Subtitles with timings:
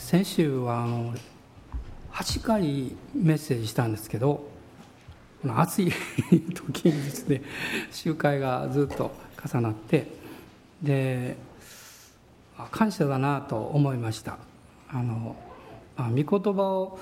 [0.00, 1.14] 先週はあの
[2.12, 2.62] 8回
[3.14, 4.48] メッセージしたんですけど
[5.46, 5.92] 暑い
[6.54, 7.42] 時にですね
[7.92, 9.12] 集会がずっと
[9.46, 10.08] 重なって
[10.82, 11.36] で
[12.70, 14.38] 感謝だなと思いました。
[14.88, 15.36] あの
[15.96, 16.98] ま御言葉を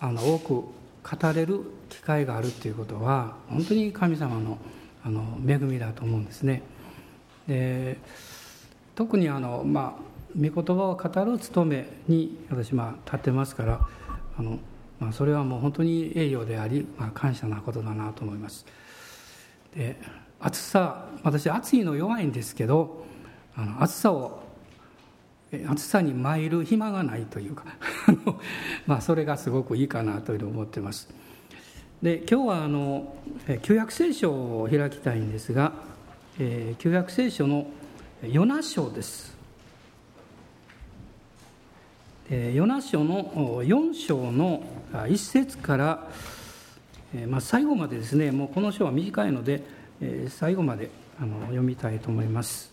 [0.00, 4.58] あの多く語れる機会があるということは本当に神様の
[5.04, 6.62] あの恵みだと思うんですね。
[7.46, 7.98] で
[8.94, 13.80] 特にあの、まあ、御言葉を語る務めに私まあ立ってますから
[14.38, 14.58] あの、
[14.98, 18.66] まあ、それはもう本当に栄誉であり、まあ、感謝なことだなと思います。
[19.76, 19.96] で
[20.40, 23.04] 暑さ私暑いの弱いんですけど
[23.54, 24.42] あの暑さを
[25.68, 27.64] 暑さに参る暇がないというか
[28.86, 31.08] まあそれがすごくいいかなというふうに思ってます。
[32.02, 33.14] で今日はあの
[33.62, 35.72] 旧約聖書を開きたいんですが、
[36.38, 37.66] えー、旧約聖書の
[38.22, 39.31] ヨナ書です。
[42.32, 46.08] ヨナ書の4章の1節から、
[47.28, 49.62] まあ、最後までですねもうこの章は短いので
[50.30, 50.88] 最後まで
[51.20, 52.72] あの読みたいと思います。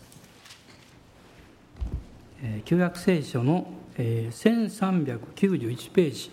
[2.64, 3.66] 旧約聖書の
[3.98, 6.30] 1391ページ。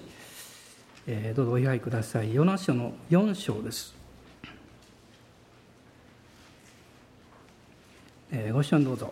[1.36, 2.34] どうぞお開きください。
[2.34, 3.94] ヨナ書の4章です。
[8.54, 9.12] ご視聴どうぞ。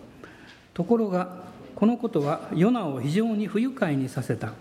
[0.74, 1.45] ところが
[1.76, 4.54] このことはヨナを非常に不愉快にさせた。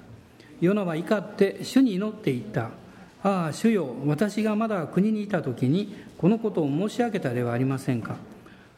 [0.60, 2.70] ヨナは怒って主に祈っていった。
[3.22, 8.16] ああ主よ私がまだ国にいた時にこのことを申し上げたではありませんか。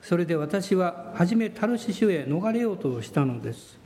[0.03, 3.78] それで私は初めタルシシュへ逃れようとしたのです。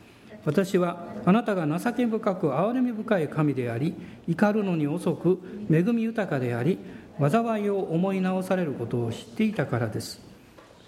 [0.45, 3.95] 私はあなたが情け深く憐れみ深い神であり
[4.27, 5.39] 怒るのに遅く
[5.71, 6.79] 恵み豊かであり
[7.21, 10.21] 災いを思い直されることを知っていたからです。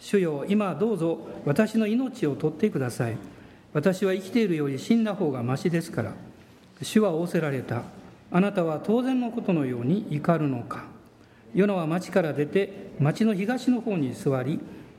[0.01, 3.17] 主よ今どうぞ私の命を取ってください。
[3.75, 6.13] 私は生きているより死んだ方がましですから
[6.83, 7.83] 主は仰せられた。
[8.31, 10.85] あなたは当然のことのように怒るのか。
[11.55, 14.59] ヨナは町から出て町の東の方に座り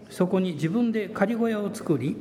[0.09, 2.15] そこに自分で仮小屋を作り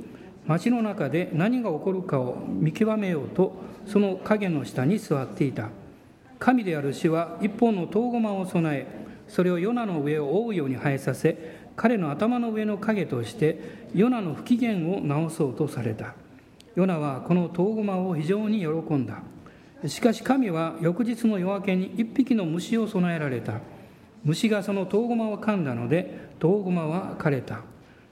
[0.46, 3.54] 町の中で何が起こるかを見極めようと
[3.86, 5.68] その影の下に座っていた。
[6.38, 8.86] 神である主は一本の遠駒を備え
[9.28, 16.14] それをヨナの上を覆うように生えさせ彼の頭の上の影としてヨナの不機嫌を直そうとされた。
[16.74, 19.22] ヨナはこの遠駒を非常に喜んだ。
[19.86, 23.60] しかし神は翌日の夜明けに一匹の虫を備えられた。
[24.24, 27.60] 虫がその遠駒を噛んだので遠駒は枯れた。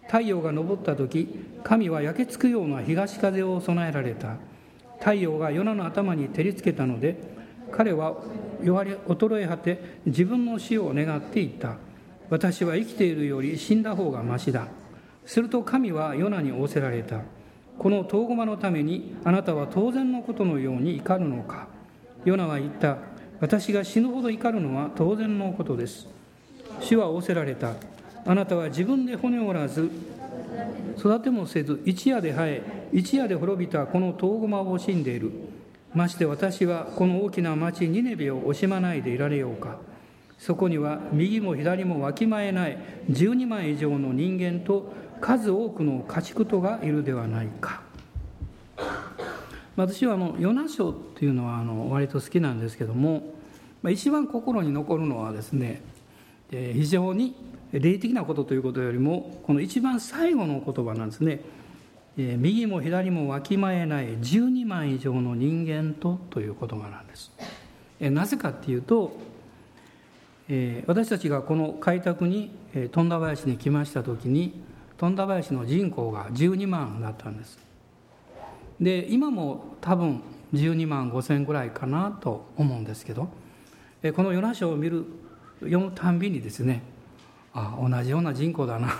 [0.07, 1.29] 太陽が昇った時
[1.63, 4.37] 神は焼けつくような東風を備えられた。
[4.99, 7.17] 太陽がヨナの頭に照りつけたので
[7.71, 8.17] 彼は
[8.63, 11.77] 弱り衰え果て自分の死を願っていった。
[12.29, 14.69] 私は生きているより死んだ方がましだ。
[15.25, 17.21] すると神はヨナに仰せられた。
[17.81, 21.67] この遠駒のためにあなたは当然のことのように怒るのか？
[22.27, 22.99] ヨナは言った。
[23.41, 26.07] 私が死ぬほど怒るのは当然のことです。
[26.81, 27.73] 主は仰せられた。
[28.27, 29.91] あなたは自分で骨折らず
[30.99, 35.33] 育てもせず一夜で生え一夜で滅びたこの遠駒を惜しんでいる。
[35.95, 39.79] まして私はこの大きな町ニネベを惜しまないでいられようか。
[40.37, 42.79] そこには右も左もわきまえない
[43.11, 47.83] 12万以上の人間と数多くの家畜とがいるではないか。
[49.77, 53.23] 私はあのヨナ書っていうのはあの割と好きなんですけども
[53.89, 55.81] 一番心に残るのはですね
[56.51, 57.35] 非常に
[57.73, 61.41] 霊的なことということよりもこの一番最後の言葉なんですね。
[62.17, 67.31] 右も左もわきまえない12万以上の人間とという言葉なんです。
[68.01, 69.17] なぜかっていうと
[70.87, 72.51] 私たちがこの開拓に
[72.91, 74.61] 富田林に来ました時に
[75.01, 77.59] 富田林の人口が12万だったんです。
[78.79, 80.21] で今も多分
[80.53, 83.29] 12万5千ぐらいかなと思うんですけど
[84.15, 85.07] この与那書を見る
[85.61, 86.83] 読むたんびにですね
[87.55, 88.93] あ同じような人口だな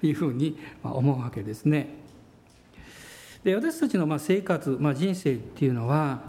[0.00, 1.88] というふうに思うわけですね。
[3.42, 6.20] で私たちのま生活、まあ、人生っていうのは、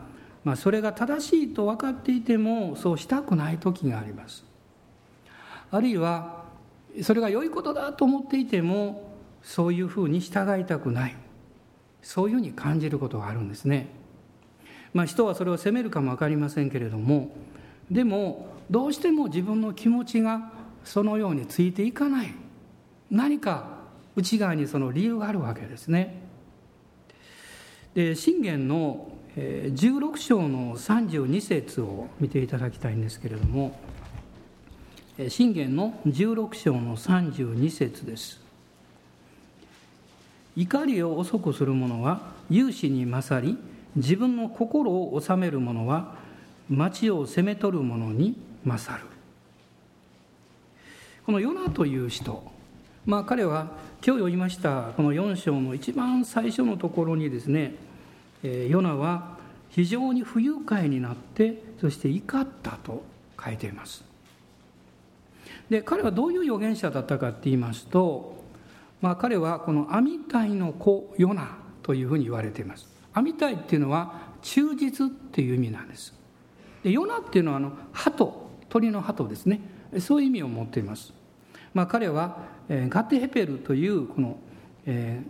[0.45, 4.45] まあ、それが正しいと分かっていてもそうしたくない時があります。
[5.71, 6.42] あるいは
[7.01, 11.15] それが良いことだと思っていてもそういうふうに従いたくない
[12.01, 13.87] そういうふうに感じることがあるんですね。
[14.93, 17.35] まあ、人はそれを責めるかも分かりませんけれども
[17.89, 20.51] でもどうしても自分の気持ちが
[20.83, 22.35] そのようについていかない
[23.09, 23.79] 何か
[24.15, 26.21] 内側にその理由があるわけですね。
[27.95, 33.79] で信玄の16章の32節を見ていただきたいんですけれども
[35.29, 38.41] 信玄の16章の32節です。
[40.55, 43.55] 怒りを遅くする者は勇士に勝り
[43.95, 46.15] 自分の心を治める者は
[46.67, 49.05] 町を攻め取る者に勝る。
[51.27, 52.43] このヨナという人
[53.05, 53.67] まあ彼は
[54.03, 57.75] 今日読みましたこの4章の一番最初のところにですね
[58.41, 59.37] ヨナは
[59.69, 63.03] 非常に不愉快になってそして怒ったと
[63.43, 64.12] 書いています。
[65.69, 68.43] で彼はどういう預言者だったかって言いますと、
[69.01, 72.87] まあ、彼はこのアミタイの子ヨナというふうに言われています。
[73.13, 76.13] アミタイっていうのは忠実っていう意味なんです。
[76.83, 78.33] でヨナっていうのはあの鳩
[78.69, 79.61] 鳥の鳩ですね。
[79.99, 81.13] そういう意味を持っています、
[81.73, 82.37] まあ、彼は、
[82.69, 84.37] えー、ガテヘペルというこの、
[84.85, 85.27] えー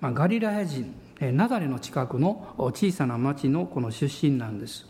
[0.00, 4.86] まあ、ガリラヤ人ナザレの近くの小さな町のこの出身なんです。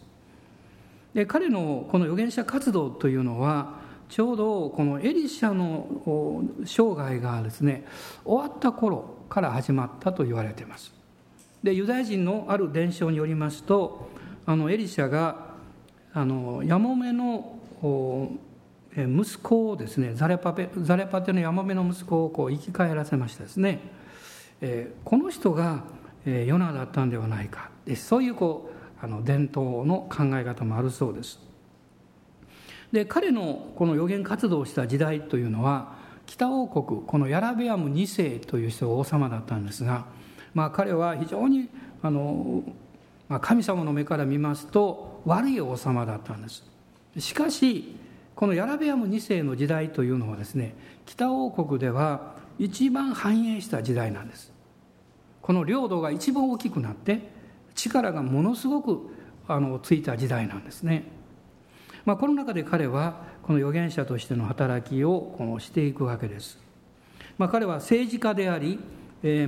[1.12, 3.80] で彼のこの預言者活動というのは
[4.11, 5.87] ちょうどこのエリシャの
[6.65, 7.87] 生涯がですね
[8.25, 10.93] 終わった頃から始まったと言われています。
[11.62, 14.11] でユダヤ人のある伝承によりますと
[14.47, 15.51] あのエリシャが
[16.12, 17.59] あのヤモメの
[18.97, 23.81] 息子をですねザレパペザレパテのヤモメの息子をこう生き返らせましたですね、
[24.61, 25.85] えー、この人が、
[26.25, 27.71] ヨナだったんではないか。
[27.97, 28.71] そういうこ
[29.01, 31.50] うあの伝統の考え方もあるそうです。
[32.93, 35.95] で彼のこの予言活動をした時代というのは
[36.27, 40.07] 北王国このヤラベアム2世という人が王様だったんですが、
[40.55, 41.69] まあ、彼は非常に
[42.03, 42.63] あの、
[43.29, 46.65] まあ、神様の目から見ますと悪い王様だったんです。
[47.19, 47.97] しかし
[48.37, 54.53] このヤラベアム2世の時代というのはですね北王国では一番繁栄した時代なんです。
[55.43, 57.29] この領土が一番大きくなって
[57.75, 59.01] 力がものすごく
[59.49, 61.05] あのついた時代なんですね、
[62.05, 66.58] まあ、この中で彼はこの預言者としての働きをこのしていくわけです、
[67.38, 68.79] まあ、彼は政治家であり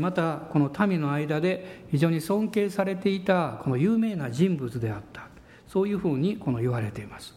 [0.01, 5.33] またこの民の間で非常に尊敬されていたこの有名な人物であった。
[5.73, 7.35] そういうふうにこの言われています。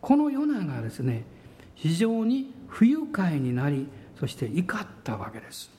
[0.00, 1.24] このヨナがですね
[1.74, 3.86] 非常に不愉快になり
[4.18, 5.70] そして怒ったわけです。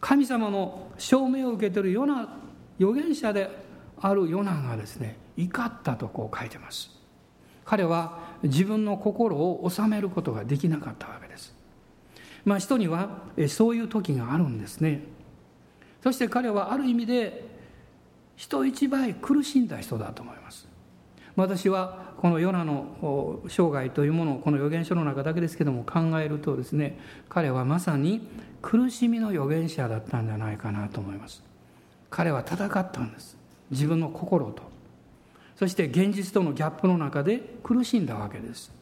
[0.00, 2.36] 神様の証明を受けているヨナ
[2.80, 3.48] 預言者で
[4.00, 6.99] あるヨナがですね怒ったとこう書いてます。
[7.70, 11.54] 彼は自分の心を収めることができなかったわけです。
[12.44, 15.04] まあ人にはそういう時があるんですね。
[16.02, 17.44] そして彼はある意味で
[18.34, 20.66] 人一倍苦しんだ人だと思います。
[21.36, 28.26] 私はこのヨナの生涯というものをこの預言書の中だけですけども考えるとですね彼はまさに
[28.62, 31.44] 苦しみの預言者だったんじゃないかなと思います。
[32.10, 33.36] 彼は戦ったんです。
[33.70, 34.69] 自分の心と。
[35.60, 38.72] そして現実とのギャップの中で苦しんだわけです。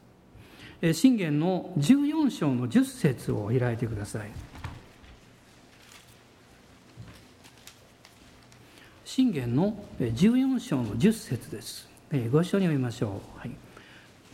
[0.92, 4.30] 信玄の14章の10節を開いてください。
[9.04, 11.88] 信玄の14章の10節です。
[12.30, 13.50] ご一緒に読みましょう、はい、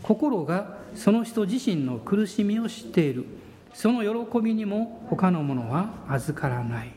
[0.02, 3.24] 心がその人自身の苦しみを知っている。
[3.72, 6.92] その喜びにも他のものは預からない。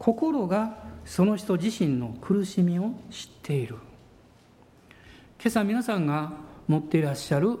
[0.00, 3.76] 心がその人自身の苦しみを知っている。
[5.38, 6.32] 今朝皆さんが
[6.66, 7.58] 持っていらっしゃる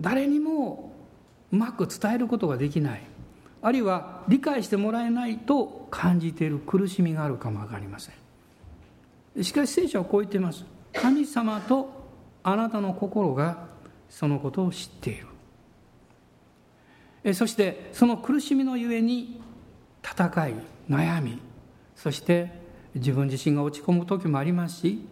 [0.00, 0.92] 誰にも
[1.52, 3.02] うまく伝えることができない。
[3.60, 8.12] あるいは理解してもらえないと感じている苦しみがあるかも分かりませ
[9.36, 9.44] ん。
[9.44, 10.64] しかし聖書はこう言っています。
[10.92, 11.90] 神様と
[12.42, 13.66] あなたの心が
[14.08, 15.26] そのことを知っている。
[17.34, 19.40] そしてその苦しみのゆえに
[20.02, 20.54] 戦い
[20.90, 21.38] 悩み
[21.94, 22.61] そして
[22.94, 25.06] 自分自身が落ち込む時もありますし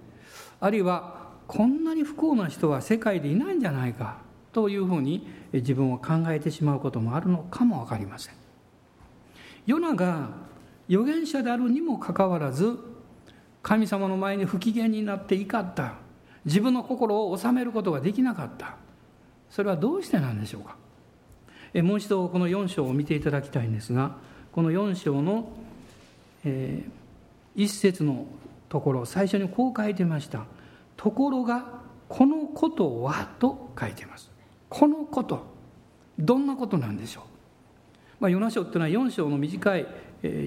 [0.61, 4.19] あるいはこんなに不幸な人は世界でいないんじゃないか
[4.53, 8.35] というふうに自分を考えてしまうこともあるのかも分かりません。
[9.67, 10.31] ヨナが
[10.89, 12.79] 預言者であるにもかかわらず
[13.63, 15.95] 神様の前に不機嫌になって怒った
[16.45, 18.77] 自分の心を収めることができなかった
[19.51, 20.77] それはどうしてなんでしょうか。
[21.73, 24.17] えもう一度この4章を見ていただきたいんですが
[24.51, 25.51] この4章の、
[26.45, 26.91] えー、
[27.55, 28.27] 一節の
[28.69, 30.45] ところ最初にこう書いてました
[30.97, 34.31] 「ところがこのことは」と書いてます。
[34.69, 35.61] このこと。
[36.21, 37.25] どんなことなんでしょう、
[38.21, 39.87] まあ、ヨナ書っていうのは4章の短い、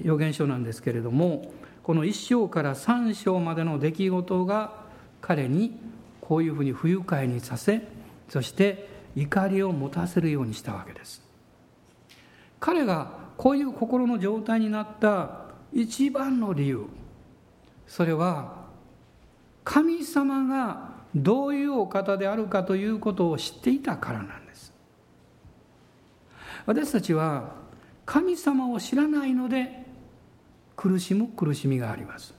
[0.04, 1.50] 予言書なんですけれども
[1.82, 4.84] この1章から3章までの出来事が
[5.20, 5.76] 彼に
[6.20, 7.88] こういうふうに不愉快にさせ
[8.28, 11.22] そして怒りを持たせるようにしたわけです。
[12.60, 15.43] 彼がこういう心の状態になった
[15.74, 16.86] 一番の理由。
[17.86, 18.64] それは
[19.64, 24.72] 神様がどういうお方であるかということを知っていたからなんです。
[26.66, 27.52] 私たちは
[28.06, 29.84] 神様を知らないので
[30.76, 32.34] 苦しむ苦しみがあります。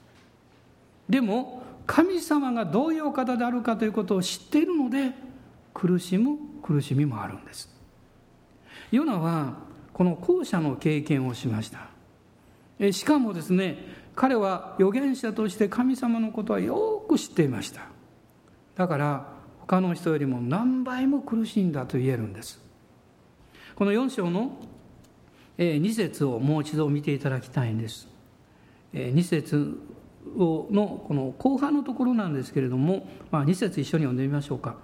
[1.08, 5.12] でも神様がどういうお方であるかということを知っているので
[5.72, 7.68] 苦しむ苦しみもあるんです。
[8.90, 9.54] ヨナは
[9.92, 11.95] この後者の経験をしました。
[12.92, 13.78] しかもですね
[14.14, 17.82] 彼は預言者として神様のことはよく知っていました。
[18.74, 22.60] だから他の人よりも何倍も苦しいんだと言えるんです。
[23.74, 24.52] この4章の
[25.58, 28.08] 2節をもう一度見ていただきたいんです。
[28.94, 29.78] 2節
[30.34, 34.76] のこの後半のところなんですけれども、まあ、2節一緒に読んでみましょうか。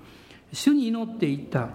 [0.52, 1.70] 主に祈っていった。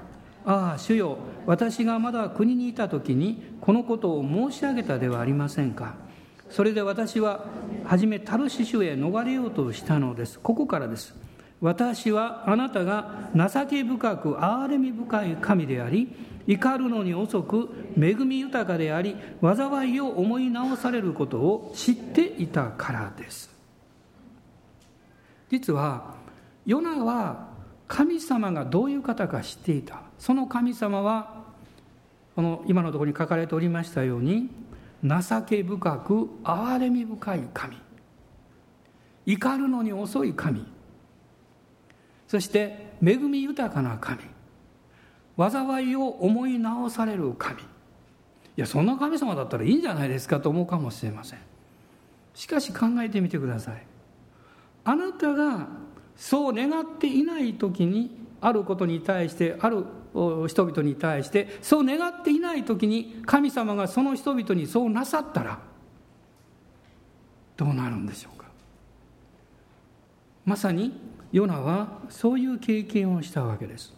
[0.46, 6.07] ああ主よ私がまだ国にいた時にこのことを申し上げたではありませんか。
[6.50, 7.46] それで私は
[7.86, 10.40] 初めタルシシュへ逃れようとしたのです。
[10.40, 11.16] ここからです。
[11.60, 23.50] 私はあなたが情け深く憐れみ深い神であり怒るのに遅く恵み豊かであり災いを思い直されることを知っていたからです。
[25.50, 26.16] 実は
[26.66, 27.48] ヨナは
[27.88, 30.02] 神様がどういう方か知っていた。
[30.20, 31.44] その神様は
[32.36, 34.50] この今のところに書かれておりましたように
[35.04, 37.78] 情け深く憐れみ深い神。
[39.26, 40.66] 怒るのに遅い神。
[42.28, 44.22] そして恵み豊かな神。
[45.38, 47.62] 災いを思い直される神。
[47.62, 47.66] い
[48.56, 51.40] やそんな神様だったらいいんじゃないですかと思うかもしれません。
[52.34, 53.86] しかし考えてみてください。
[54.84, 55.68] あなたが
[56.16, 59.86] そう願っていない時にあることに対してある
[60.48, 65.60] 人々に対してそう願っていない時に神様がその人々にそうなさったら
[67.56, 68.46] どうなるんでしょうか。
[70.46, 71.00] まさに
[71.32, 73.94] ヨナはそういう経験をしたわけです、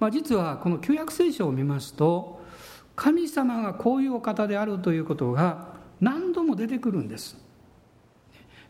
[0.00, 2.42] まあ、実はこの旧約聖書を見ますと
[2.96, 7.36] 神様がこういうお方であるということが何度も出てくるんです。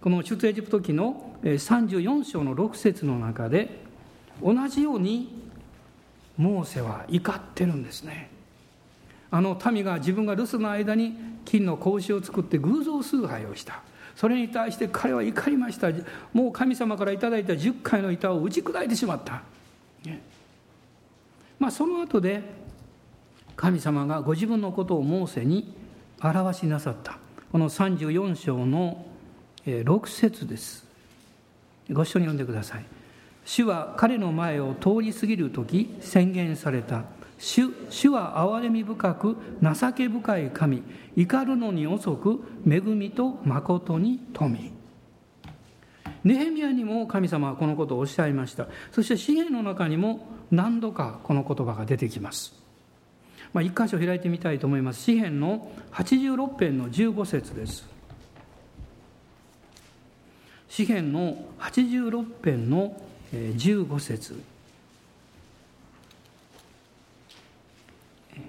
[0.00, 3.80] この出エジプト記の34章の6節の中で
[4.42, 5.45] 同じように
[6.36, 8.30] モーセは怒ってるんですね。
[9.30, 11.14] あの民が自分が留守の間に
[11.44, 13.82] 金の格子を作って偶像崇拝をした。
[14.14, 15.88] それに対して彼は怒りました。
[16.32, 19.42] もう神様から頂いた10回の板を打ち砕いてしまった、
[20.04, 20.22] ね、
[21.58, 22.42] まあその後で
[23.56, 25.74] 神様がご自分のことをモーセに
[26.22, 27.18] 表しなさった。
[27.52, 29.06] この34章の
[29.64, 30.86] 6節です。
[31.90, 32.84] ご一緒に読んでください。
[33.46, 37.04] 主は彼の前を通り過ぎる時宣言された。
[37.38, 40.82] 主主は憐れみ深く情け深い神
[41.16, 44.72] 怒るのに遅く恵みと誠に富
[46.24, 48.66] ネヘミヤにも神様はこのことをおっしゃいました。
[48.90, 52.52] そして詩篇の中にも何度かこの言葉が出てきます。
[53.52, 55.02] まあ、一箇所開いてみたいと思います。
[55.02, 57.86] 詩篇の86編の15節です。
[60.68, 63.00] 詩篇の86編の
[63.32, 64.40] 15節。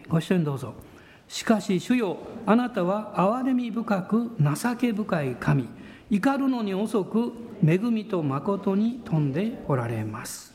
[0.07, 0.74] ご一緒にどうぞ。
[1.27, 5.67] しかし主よあなたは憐れみ深く情け深い神。
[6.10, 7.34] 怒るのに遅く
[7.65, 10.53] 恵みと誠に富んでおられます。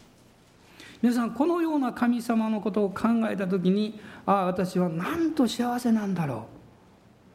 [1.03, 6.47] 皆さんこのような神様のことを考えた時にああ私はなんと幸せなんだろ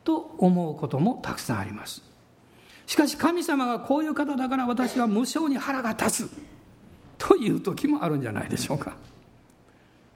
[0.03, 0.05] う。
[0.05, 2.01] と思うこともたくさんあります。
[2.85, 6.56] しかし神様がこういう方だから私は無性に腹が立つ。
[7.17, 8.95] という時もあるんじゃないでしょうか。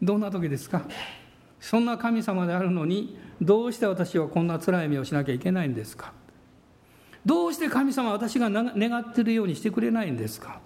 [0.02, 0.84] どんな時ですか？
[1.60, 6.14] そんな神様であるのにどうして私はこんな辛い目をしなきゃいけないんですか？
[7.26, 10.60] どうして神様私が願っているようにしてくれないんですか？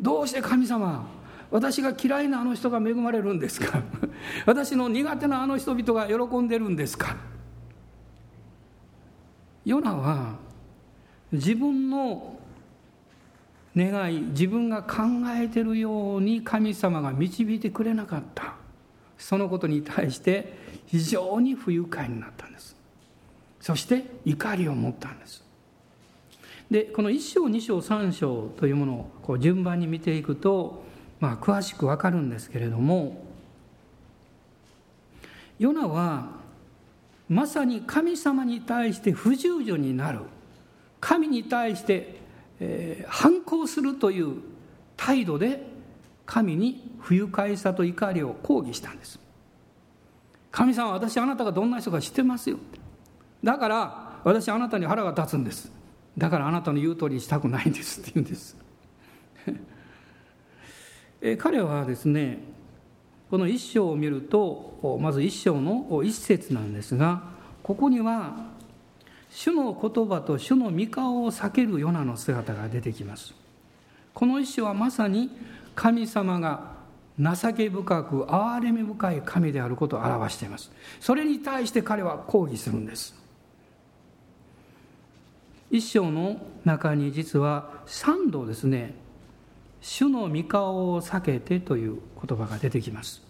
[0.00, 1.06] どうして神様
[1.50, 3.82] 私が嫌いなあの人が恵まれるんですか？
[4.46, 7.16] 私の苦手なあの人々が喜んでるんですか？
[9.66, 10.36] ヨナは
[11.30, 12.38] 自分の
[13.76, 15.02] 願い自分が考
[15.36, 18.54] えてるように神様が導いてくれなかった。
[19.18, 22.76] そのことに対して非常に不愉快になったんです。
[23.60, 25.42] そして怒りを持ったんです。
[26.70, 30.82] でこの1章2章3章というものをこう順番に見ていくと、
[31.20, 33.26] まあ、詳しくわかるんですけれども
[35.58, 36.42] ヨナは
[37.28, 40.20] まさに神様に対して不従順になる。
[41.00, 42.20] 神に対して、
[42.64, 44.36] えー、反抗するという
[44.96, 45.66] 態度で
[46.24, 49.18] 神に不愉快さと怒りを抗議したんです。
[50.52, 52.58] 神様私あなたがどんな人か知ってますよ。
[53.42, 55.72] だから私あなたに腹が立つんです。
[56.16, 58.00] だからあなたの言う通りにしたくないんです。
[58.00, 58.56] って言うんです。
[61.20, 62.44] え彼はですね
[63.28, 67.24] この一章を見るとまず一章の一節なんですが
[67.64, 68.52] ここには
[69.34, 73.34] 主の言葉と主の御顔を避けるヨナの姿が出てきます。
[74.12, 75.30] この一種はまさに
[75.74, 76.72] 神様が
[77.18, 80.70] 情け深く憐れみ深い神であることを表しています。
[81.00, 83.14] それに対して彼は抗議するんです。
[85.70, 86.36] 一章の
[86.66, 88.94] 中に実は3度ですね
[89.80, 93.22] 主の御顔を避けてという言葉が出てきます。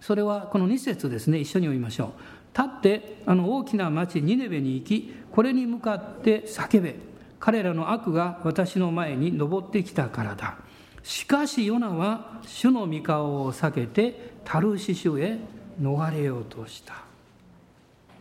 [0.00, 2.41] それはこの2節ですね一緒に読みましょう。
[2.56, 6.96] 立ってあの大きな町ニネベに行きこれに向かって叫べ。
[7.40, 10.58] 彼らの悪が私の前に登ってきたからだ。
[11.02, 15.38] しかしヨナは主の御顔を避けてタルシシュへ
[15.80, 17.02] 逃れようとした。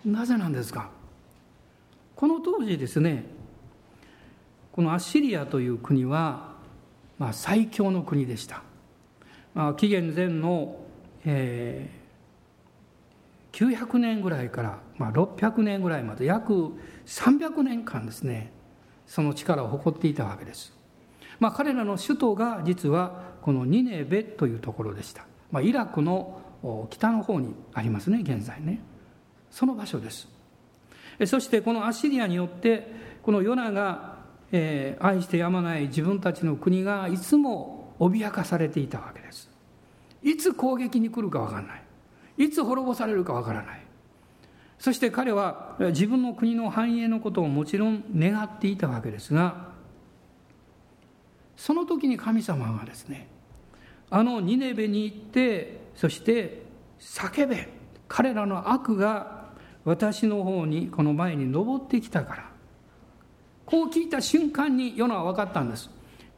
[0.03, 0.89] なぜなんですか？
[2.15, 3.25] この当時ですね
[4.71, 6.55] このアッシリアという国は、
[7.19, 8.63] まあ、最強の国でした、
[9.53, 10.77] まあ、紀元前の、
[11.25, 12.00] えー、
[13.51, 16.72] 900年ぐらいから、まあ、600年ぐらいまで約
[17.05, 18.51] 300年間ですね
[19.05, 20.74] その力を誇っていたわけです。
[21.39, 26.39] まあ、彼らの首都が実はこのニネベというところでした、まあ、イラクの
[26.89, 28.79] 北の方にありますね現在ね。
[29.50, 30.29] その場所です。
[31.25, 32.88] そしてこのアシリアによって
[33.22, 34.20] このヨナが、
[34.51, 39.50] えー、愛してやまない自分たちの国がいつも脅かされていたわけです。
[40.24, 41.84] いつ攻撃に来るか分からない。
[42.43, 43.81] いつ滅ぼされるか分からない。
[44.79, 49.69] そして彼は自分の国の繁栄のことをもちろん願っていたわけですが
[51.55, 53.27] その時に神様がですね
[54.10, 56.63] あのニネベに行ってそして
[57.00, 57.69] 叫べ。
[58.07, 59.45] 彼らの悪が
[59.86, 62.51] 私の方にこの前に登ってきたから。
[63.65, 65.89] こう聞いた瞬間に世のは分かったんです。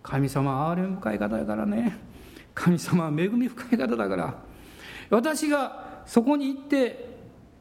[0.03, 1.97] 神様憐れ深い方だからね。
[2.53, 4.35] 神様は恵み深い方だから。
[5.09, 7.13] 私がそこに行って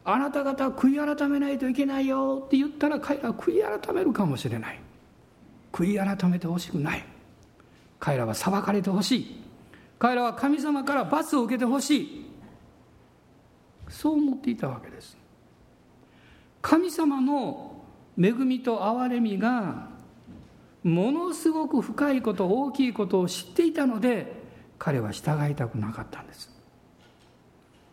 [0.04, 4.80] あなた方悔い改めないといけないよって言ったら彼らは悔い改めるかもしれない。
[5.72, 7.04] 悔い改めてほしくない。
[8.00, 9.42] 彼らは裁かれてほしい。
[9.98, 12.26] 彼らは神様から罰を受けてほしい。
[13.88, 15.16] そう思っていたわけです。
[16.60, 17.72] 神様の
[18.18, 19.88] 恵みと憐れみが
[20.82, 24.42] ものすごく深いこと大きいことを知っていたので
[24.78, 26.51] 彼は従いたくなかったんです。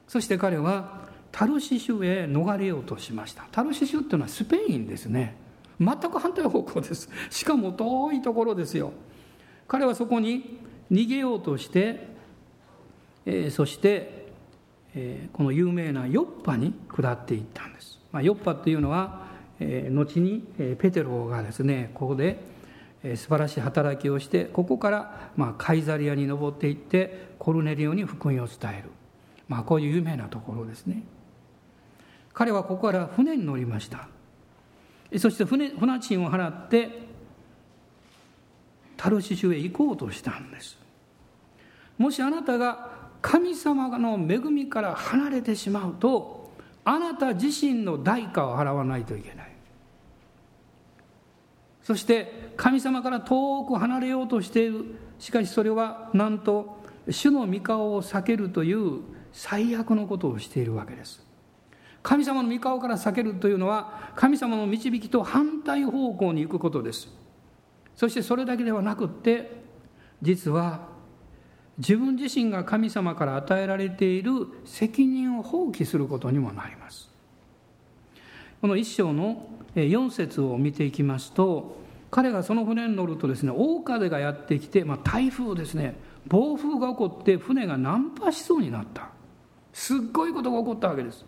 [0.10, 3.46] そして彼はタルシシュへ逃れようとしました。
[3.52, 5.36] タルシシュっていうのはスペインですね。
[5.80, 7.10] 全く反対方向です。
[7.30, 8.92] しかも遠いところですよ。
[9.68, 10.60] 彼はそこに
[10.92, 12.08] 逃げようとして、
[13.28, 14.32] えー、そして、
[14.96, 19.28] えー、この有名なヨッパに下っていったんです、まあ、ヨッパっていうのは、
[19.60, 20.44] えー、後に、
[20.80, 22.40] ペテロがですねここで、
[23.04, 28.90] えー、素晴らしい働きをしてここから、まあ、カイザリアに登っていってコルネリオに福音を伝える、
[29.50, 31.04] まあ、こういう有名なところですね。
[32.34, 34.08] 彼はここから船に乗りました。
[35.18, 37.10] そして船船賃を払って
[38.96, 40.78] タルシシュへ行こうとしたんです。
[41.98, 46.52] もしあなたが神様の恵みから離れてしまうと
[46.86, 49.52] あなた自身の代価を払わないといけない。
[51.82, 54.86] そして神様から遠く離れようとしている。
[55.18, 56.78] しかしそれはなんと
[57.10, 61.26] 主の御顔を避けるという最悪のことをしているわけです。
[62.02, 67.10] 神様の御顔から避けるというのは神様の導きと反対方向に行くことです。
[67.96, 69.62] そしてそれだけではなくって
[70.22, 70.88] 実は
[71.78, 74.32] 自分自身が神様から与えられている
[74.66, 77.10] 責任を放棄することにもなります。
[78.62, 81.78] この一章の4節を見ていきますと
[82.12, 85.96] 彼がその船に乗るとですね大風がやってきて、まあ、台風ですね。
[86.28, 89.10] 暴風が起こって船が難破しそうになった。
[89.80, 91.26] すっごいことが起こったわけです。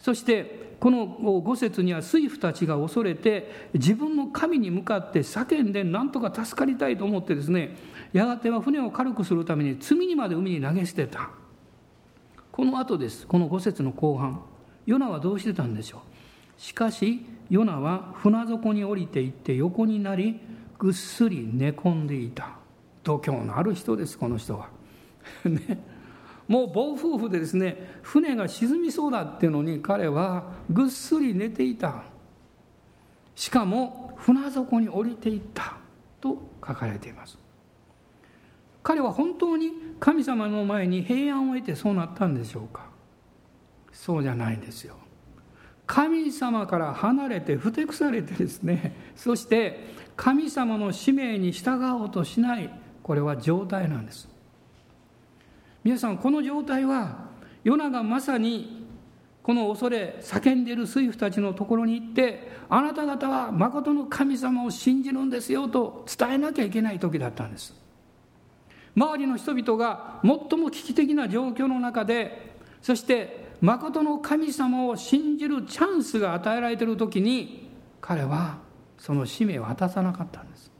[0.00, 7.76] そしてこの五節には水夫たちが恐れて自分の神に向かって叫んで何とか助かりたいと思ってですね
[8.14, 11.30] やがては船を軽くするために罪にまで海に投げ捨てた。
[12.50, 13.26] この後です。
[13.26, 14.42] この五節の後半。
[14.86, 16.60] ヨナはどうしてたんでしょう。
[16.60, 20.40] しかしヨナは船底に降りていって横になり
[20.78, 22.56] ぐっすり寝込んでいた。
[23.04, 24.70] 度胸のある人ですこの人は。
[25.44, 25.91] ね。
[26.48, 32.02] もう暴風雨でですね船が沈みそうだっていうのに彼はぐっすり寝ていた。
[33.34, 35.76] しかも船底に降りていった。
[36.20, 37.36] と書かれています。
[38.82, 42.86] 彼は本当に神様の前に平安を得てそうなったんでしょうか。
[43.92, 44.96] そうじゃないんですよ。
[45.86, 49.80] 神様から離れてふてくされてですねそして
[50.16, 52.70] 神様の使命に従おうとしない。
[53.02, 54.28] これは状態なんです。
[55.84, 57.30] 皆さんこの状態は
[57.64, 58.86] ヨナがまさに
[59.42, 67.74] この恐れ叫んでいる水夫たちのところに行ってあなた方は誠の神様を信じるんですよと伝えなきゃいけない時だったんです。
[68.94, 78.58] 周りの人々が最も危機的な状況の中でそして誠の神様を信じるチャンスが与えられている時に彼は
[78.98, 80.70] その使命を果たさなかったんです。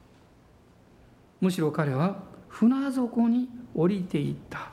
[1.40, 4.71] むしろ彼は船底に降りていった。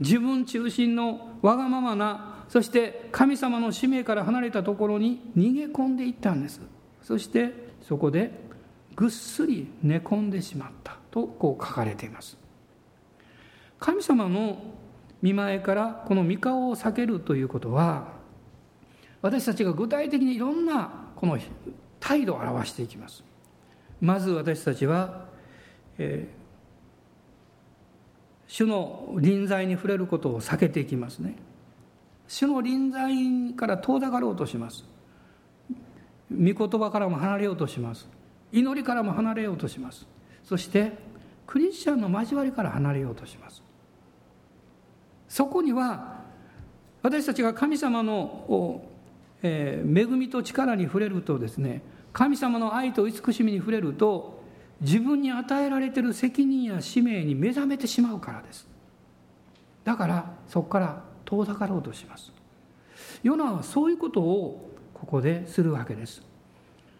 [0.00, 6.60] 自分中心のわがままなそして神様の使命から離れたところに逃げ込んでいったんです。
[7.02, 7.52] そして
[7.82, 8.32] そこで
[8.96, 12.36] ぐっすり寝込んでしまったとこう書かれています。
[13.78, 14.58] 神様の
[15.20, 18.08] 見前からこの御顔を避けるということは
[19.20, 21.38] 私たちが具体的にいろんなこの
[21.98, 23.24] 態度を表していきます。
[24.00, 25.26] まず私たちは、
[25.98, 26.43] えー、
[28.54, 31.34] 主の臨在に触れることを避けていきますね。
[32.28, 34.84] 主の臨在から遠ざかろうとします。
[36.30, 38.08] 御言葉からも離れようとします。
[38.52, 40.06] 祈りからも離れようとします。
[40.44, 40.92] そして
[41.48, 43.60] クリスチャンの交わりから離れようとします。
[45.28, 46.20] そこには
[47.02, 48.84] 私たちが神様の、
[49.42, 54.33] え、恵みと力に触れるとですね神様の愛と慈しみに触れると
[54.80, 58.68] 自分に与えられてる責任や使命に目覚めてしまうからです。
[59.84, 62.32] だからそこから遠ざかろうとします。
[63.22, 66.22] ヨナはそういうことをここでするわけです。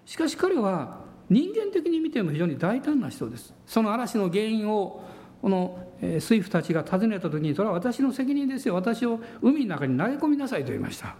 [0.06, 3.54] しかし彼は人間的に見ても非常に大胆な人です。
[3.66, 5.04] その嵐の原因を
[5.40, 5.78] この
[6.20, 8.74] 水夫たちが尋ねた時にそれは私の責任ですよ。
[8.74, 11.16] 私を海の中に投げ込みなさいと言いました。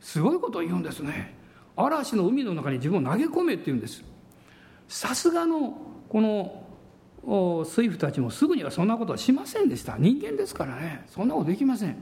[0.00, 1.34] すごいことを言うんですね。
[1.76, 4.04] 嵐の海の中に自分を投げ込めって言うんです。
[4.88, 5.76] さすがの
[6.08, 9.96] この水夫たちもすぐにはそんなことはしませんでした。
[9.98, 11.04] 人間ですからね。
[11.08, 11.96] そんなことできません。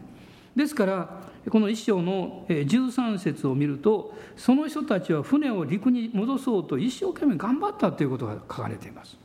[0.55, 9.17] ですからこの一章の13節を見るとその人たちは船を陸に戻そうと一生懸命頑張ったということが書かれています。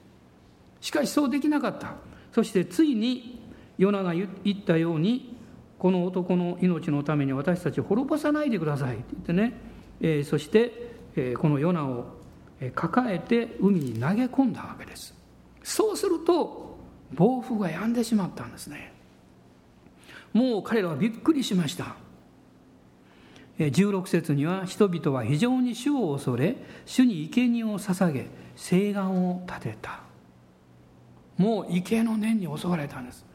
[0.81, 1.95] しかしそうできなかった。
[2.33, 3.41] そしてついに
[3.77, 5.37] ヨナが言ったように
[5.77, 9.53] この男の命のために私たちを滅ぼさないでくださいって言ってね、
[10.01, 10.71] えー、そして、
[11.15, 12.18] えー、このヨナを
[12.75, 15.13] 抱えて海に投げ込んだわけです。
[15.63, 16.77] そうすると
[17.13, 18.93] 暴風が止んでしまったんですね。
[20.33, 21.95] もう彼らはびっくりしました。
[23.57, 30.01] 16節には人々は非常に主を恐れ主に生贄を捧げ誓願を立てた。
[31.37, 33.25] もう畏敬の念に襲われたんです。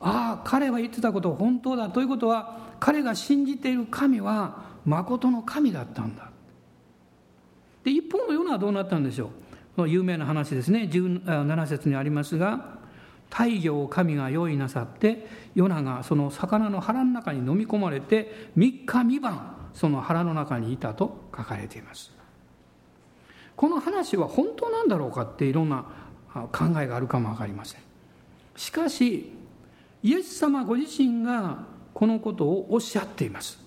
[0.00, 1.90] ああ彼は言ってたこと本当だ。
[1.90, 6.30] ということは彼が信じている神は誠の神だったんだ。
[7.88, 9.30] で一方のヨナはどうなったんでしょ
[9.78, 9.88] う。
[9.88, 10.88] 有名な話ですね。
[10.92, 12.78] 17節にありますが
[13.30, 22.12] 大魚を神が用意なさってヨナがその魚の腹の中に飲み込まれて3日3晩その腹の中にいたと書かれています。
[23.56, 25.86] この話は本当なんだろうかっていろんな
[26.52, 27.80] 考えがあるかも分かりません。
[28.56, 29.32] しかし
[30.02, 33.58] イエス様ご自身がこのことをおっしゃっています、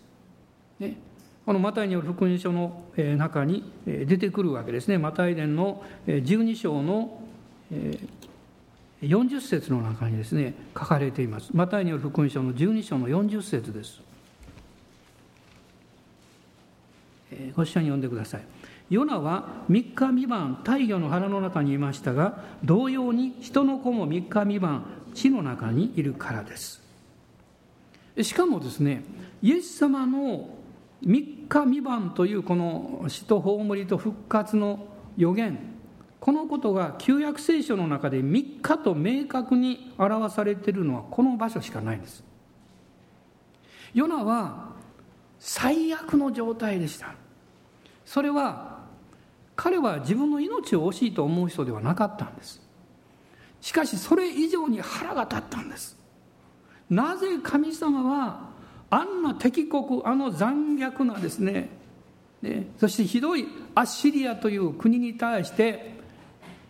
[0.80, 0.98] ね、
[1.46, 2.84] このマタイによる福音書の
[3.18, 4.98] 中に出てくるわけですね。
[4.98, 7.20] マタイ伝の12章の
[9.02, 11.50] 40節の中にですね書かれています。
[11.54, 14.02] マタイによる福音書の12章の40節です。
[17.56, 18.42] ご一緒に読んでください。
[18.92, 26.84] ヨナは3日未満大魚の腹の中にいましたが同様に人の子も3日未満地の中にいるからです。
[28.22, 29.04] しかもですね
[29.42, 30.61] イエス様の
[31.04, 34.88] 3日未満というこの死と葬りと復活の
[35.18, 35.60] 予言。
[36.20, 42.24] このことが旧約聖書の中で3日と明確に表されているのはこの場所しかないんです。
[43.94, 44.74] ヨナは
[45.40, 47.16] 最悪の状態でした。
[48.06, 48.82] それは
[49.56, 52.62] 彼は自分の命を惜しいと思う人ではなかったんです。
[53.60, 55.98] しかしそれ以上に腹が立ったんです。
[56.90, 58.51] なぜ神様は
[58.92, 61.70] あんな敵国あの残虐なですね。
[62.42, 65.94] ねそしてひどいアッシリアという国に対して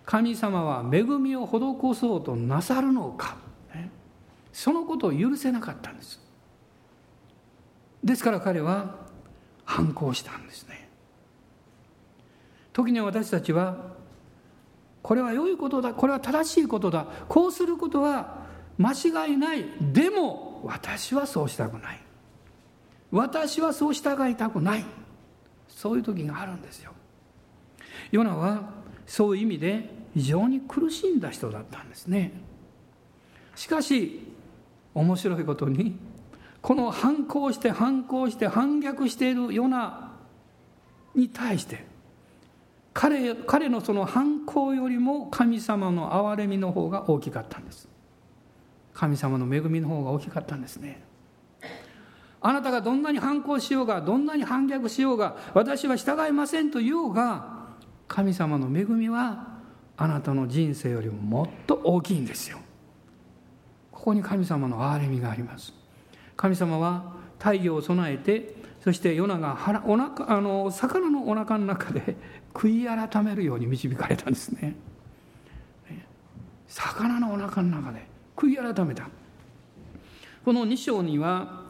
[0.06, 3.38] 神様は恵みを施そうとなさるのか、
[3.74, 3.90] ね、
[4.54, 6.22] そのことを許せなかったんです。
[8.04, 8.96] ですから彼は
[9.66, 10.88] 反抗したんですね。
[12.72, 13.96] 時には私たちは
[15.02, 18.46] これは良いことだこれは正しいことだこうすることは
[18.78, 19.66] 間違いない。
[19.82, 22.11] でも私はそうしたくない。
[23.12, 24.86] 私はそう従いたくない。
[25.68, 26.92] そういう時があるんですよ。
[28.12, 28.70] ヨナは
[29.06, 32.32] そういう意味で非常に苦しんだ人だったんですね。
[33.56, 34.28] しかし
[34.94, 35.98] 面白いことに
[36.62, 40.12] この反抗して反抗して反逆しているヨナ
[41.16, 41.86] に対して
[42.94, 47.88] 彼彼のその反抗よりも神様の憐れみの方が大きかったんです。
[48.94, 51.02] 神様の恵みの方が大きかったんですね。
[52.42, 57.62] あなたがどんなに反抗しようがどんなに反逆しようが私は従いませんと言おうが
[58.08, 59.48] 神様の恵みは
[59.96, 62.58] あなたの人生よりももっと大きいんですよ。
[63.92, 65.74] ここに神様の憐れみがあります。
[66.36, 72.16] 神様は太陽を備えてそしてヨナが腹お腹あの魚のお腹の中で
[72.54, 74.76] 悔い改めるように導かれたんですね。
[76.68, 79.08] 魚のお腹の中で悔い改めた。
[80.44, 81.61] この2章には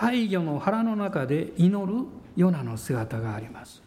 [0.00, 3.82] 太陽の腹の中で祈るヨナの姿があります。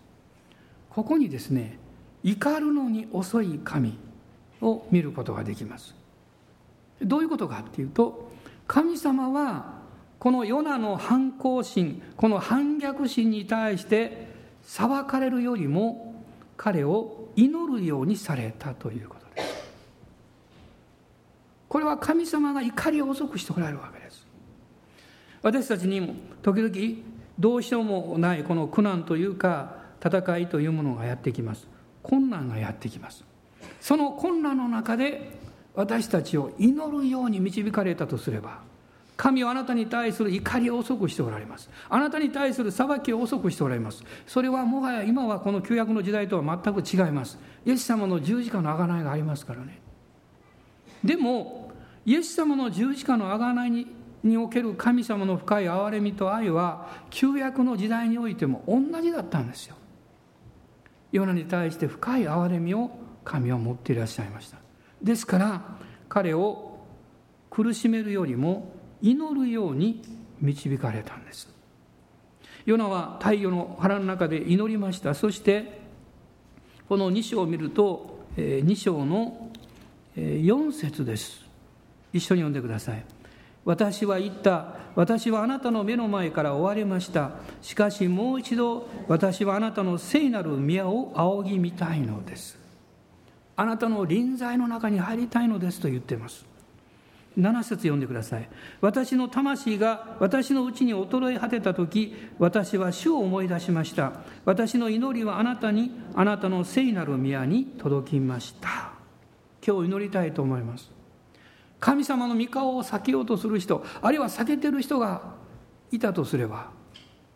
[0.91, 1.79] ここにですね
[2.23, 3.97] 怒るのに遅い神
[4.61, 5.95] を見ることができます。
[7.01, 8.31] どういうことかっていうと
[8.67, 9.81] 神様は
[10.19, 14.27] このヨナの反抗心この反逆心に対して
[14.61, 16.23] 裁かれるよりも
[16.55, 19.55] 彼を祈るようにされたということです。
[21.67, 24.22] これは神様が怒りを遅くしておられるわけです。
[25.43, 27.03] 私たちにも時々
[27.37, 31.67] どうしようもないこの苦難というか戦いというものがやってきます。
[32.01, 33.23] 困難がやってきます。
[33.79, 35.39] その困難の中で
[35.75, 38.59] 私たちを祈るように導かれたとすれば
[39.15, 41.69] 神はあなたに対する怒りを遅くしておられます。
[41.89, 44.03] あなたに対する裁きを遅くしておられます。
[44.25, 47.37] それはもはや今はこの旧約の時代とは全く違います。
[47.65, 49.79] イエス様の十字架の贖いがありますからね。
[51.03, 51.71] でも
[52.05, 53.87] イエス様の十字架の贖いに
[54.23, 59.75] における神様の深い憐れみと愛は旧約の時代においても同じだったんですよ。
[61.11, 62.89] ヨナに対して深い憐れみを
[63.23, 64.57] 神は持っていらっしゃいました。
[65.01, 65.77] ですから
[66.09, 66.79] 彼を
[67.49, 70.01] 苦しめるよりも祈るように
[70.39, 71.53] 導かれたんです。
[72.65, 75.13] ヨナは太陽の腹の中で祈りました。
[75.13, 75.81] そして
[76.87, 79.51] この2章を見ると2章の
[80.15, 81.43] 4節です。
[82.13, 83.03] 一緒に読んでください。
[83.65, 84.83] 私は言った。
[84.95, 87.31] 私はあなたの目の前から追われました。
[87.61, 92.57] しかしもう一度私はあなたの聖なる宮を仰ぎ見たいのです。
[93.55, 96.45] あなたの臨在の中に入りたいのですと言っています。
[97.37, 98.47] 7節読んでください。
[98.81, 104.13] 私の魂が私のうちに衰え果てた時私は主を思い出しました。
[104.45, 108.91] 私の祈りはあなたにあなたの聖なる宮に届きました。
[109.65, 110.91] 今日祈りたいと思います。
[111.83, 115.33] 神様の御顔を避けようとする人あるいは避けてる人が
[115.91, 116.69] いたとすれば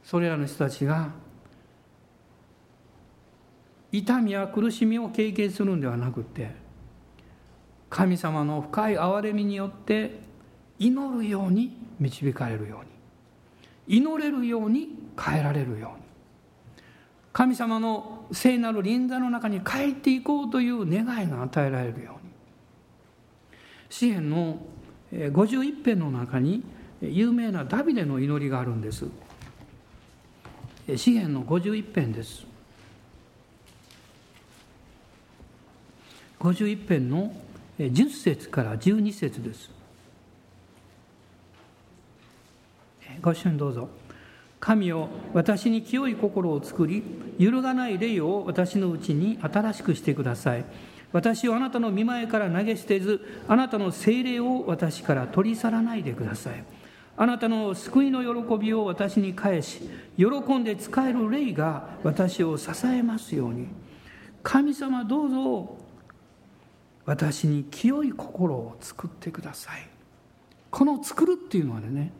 [0.05, 1.09] それらの人たちが
[3.91, 6.55] 痛みや苦しみを経験するんではなくて
[7.89, 10.17] 神様の深い憐れみによって
[10.79, 12.83] 祈るように導かれるよ
[13.87, 14.87] うに祈れるように
[15.19, 16.05] 変えられるように
[17.33, 22.16] 神様の聖なる臨座の中に帰っていこうという願いが与えられるように
[23.89, 24.59] 詩篇の
[25.11, 26.63] 51編の中に
[27.01, 29.05] 有名なダビデの祈りがあるんです。
[30.95, 32.45] 詩篇の51編です。
[36.39, 37.33] 51編の
[37.79, 39.71] 10節から12節です。
[43.21, 43.89] ご一緒にどうぞ。
[44.59, 47.03] 神を私に清い心を作り
[47.37, 50.65] 揺るがない霊を私のうちに新しくしてください。
[51.11, 56.63] 私をあなたの見前から投げ捨てずあなたの精霊を私から取り去らないでください。
[57.19, 60.25] あなたの救いの喜びを私に返し喜
[60.57, 63.67] んで使える霊が私を支えますように。
[64.43, 65.77] 神様どうぞ
[67.05, 69.87] 私に清い心を作ってください。
[70.69, 72.11] この作るっていうのはね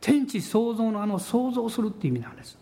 [0.00, 2.58] 天地創造のあの創造するっていう意味なんです。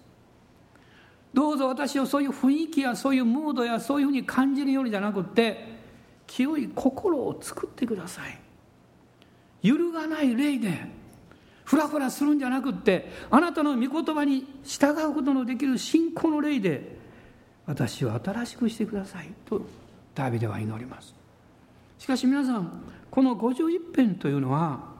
[1.34, 5.74] どうぞ私をそういう雰囲気やそういうムードやそういうふうに感じるようにじゃなくって
[6.28, 8.38] 清い心を作ってください。
[9.62, 10.86] 揺るがない霊で
[11.64, 16.96] ふらふらするんじゃなくってあなたの御言葉に従うことのできる信仰の霊で
[17.66, 19.32] 私を新しくしてください。
[19.44, 19.60] と
[20.14, 21.14] ダビデは祈ります。
[21.98, 22.70] しかし皆さん
[23.10, 24.94] この51編というのは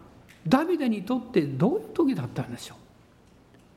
[0.49, 2.79] ダビデにとってどういう時だったんでしょう。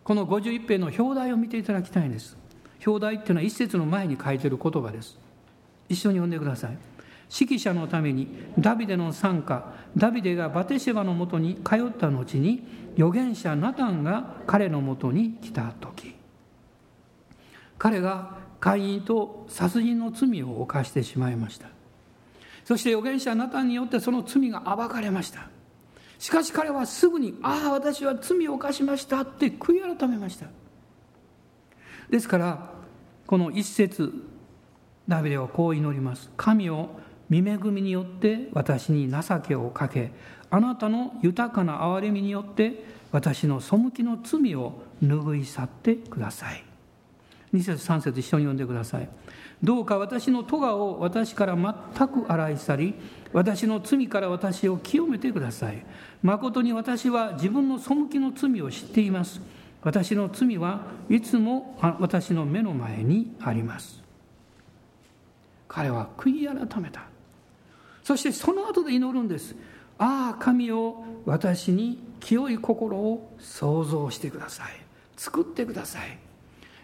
[0.04, 2.36] この51編の表題を見ていただきたいんです。
[2.86, 5.18] 表題っていうのは一節の前に書いてる言葉です。
[5.90, 6.78] 一緒に読んでください。
[7.40, 12.64] 指揮者のためにダビデの参加ダビデがバテシェバのもとに通った後に
[12.96, 16.16] 預言者ナタンが彼のもとに来た時。
[17.78, 21.68] 彼が会員と殺人の罪を犯してしまいました。
[22.66, 25.50] そして預言者ナタンによってその罪が暴かれました。
[26.20, 30.48] しかし彼はすぐに「ああ私は罪を犯しました」って悔い改めました。
[32.10, 32.74] ですから
[33.26, 34.14] この一節
[35.08, 36.30] ダビデはこう祈ります。
[36.36, 36.90] 神を
[37.30, 40.12] 見恵みによって私に情けをかけ
[40.50, 46.64] あなたの豊かな憐れみによって私の背きの罪を拭い去ってください。
[47.54, 49.10] 2節3節一緒に読んでください。
[49.64, 52.94] どうか私の咎を私から全く洗い去り
[53.34, 55.86] 私の罪から私を清めてください。
[56.22, 59.42] 誠に私は自分の背きの罪を知っています。
[59.82, 64.02] 私の罪はいつも私の目の前にあります。
[65.68, 67.04] 彼は悔い改めた。
[68.04, 69.56] そしてその後で祈るんです。
[69.98, 74.68] ああ神を私に清い心を創造してください。
[75.16, 76.18] 作ってください。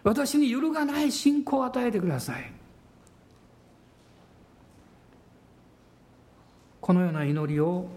[0.04, 2.52] 私に揺るがない信仰を与えてください。
[6.82, 7.88] このような祈りを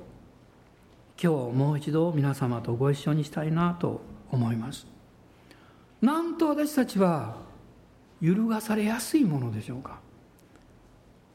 [1.21, 4.87] 今日もう一度皆様とご一緒にしたいなと思います。
[6.01, 7.37] なんと私たちは
[8.21, 10.01] 揺るがされやすいものでしょうか。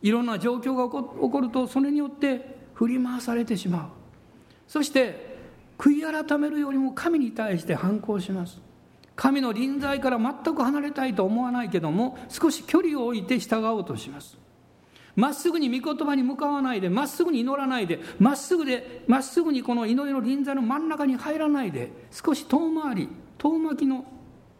[0.01, 3.87] いろんな状況が起こるとそれによって振り回されてしまう。
[4.67, 5.37] そして
[5.77, 8.59] 悔い改めるよりも神に対して反抗します。
[9.15, 14.40] 神の臨在から全く離れたいと思わないけども少し距離を置いて従おうとします。
[15.15, 24.05] まっすぐに御言葉に向かわないでまっすぐに祈らないでまっすぐでまっすぐにこの祈りの臨在の真ん中に入らないで少し遠回り遠巻きの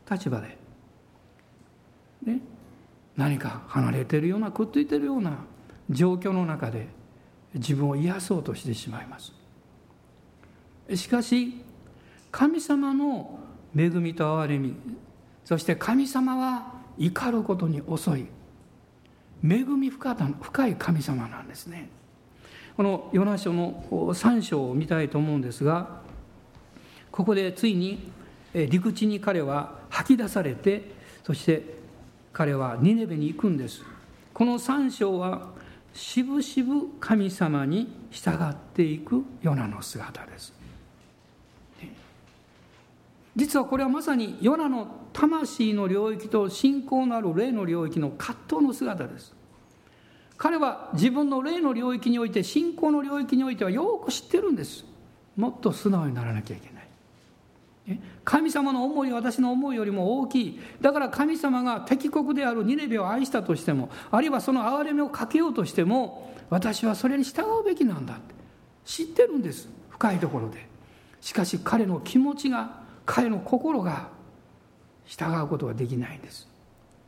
[0.09, 0.57] 立場で、
[2.25, 2.39] ね、
[3.15, 5.37] 何か離れてるようなくっついてるような
[5.89, 6.87] 状況の中で
[7.53, 9.33] 自分を癒そうとしてしまいます。
[10.95, 11.61] しかし
[12.31, 13.39] 神様の
[13.75, 14.75] 恵みと憐れみ
[15.45, 18.25] そして神様は怒ることに遅い。
[19.43, 21.89] 恵み深い神様なんですね。
[22.77, 26.01] このヨナ書の3章を見たいと思うんですが
[27.11, 28.11] ここでついに
[28.53, 30.91] 陸地に彼は吐き出されて
[31.23, 31.81] そして
[32.33, 33.83] 彼はニネベに行くんです。
[34.33, 35.49] この3章は
[35.93, 40.53] しぶしぶ神様に従っていくヨナの姿です。
[43.35, 49.33] 実はこれはまさにヨナの魂の領域と信仰のある霊の領域の葛藤の姿です。
[50.37, 54.85] 彼は自分の霊の領域において信仰の領域においてはよく知ってるんです。
[55.35, 56.81] もっと素直にならなきゃいけない。
[58.23, 60.59] 神様の思いは私の思いよりも大きい。
[60.81, 68.35] だから神様が敵国であるニネベを愛したとしてもあるいはその憐れみをかけようとしても私はそれに従うべきなんだって
[68.85, 69.69] 知ってるんです。
[69.89, 70.67] 深いところで。
[71.21, 74.07] しかし彼の気持ちが彼の心が
[75.05, 76.47] 従うことができないんです。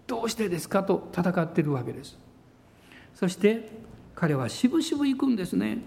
[0.05, 2.17] どうしてですかと戦っているわけです。
[3.15, 3.69] そして
[4.13, 5.77] 彼はしぶしぶ行くんですね、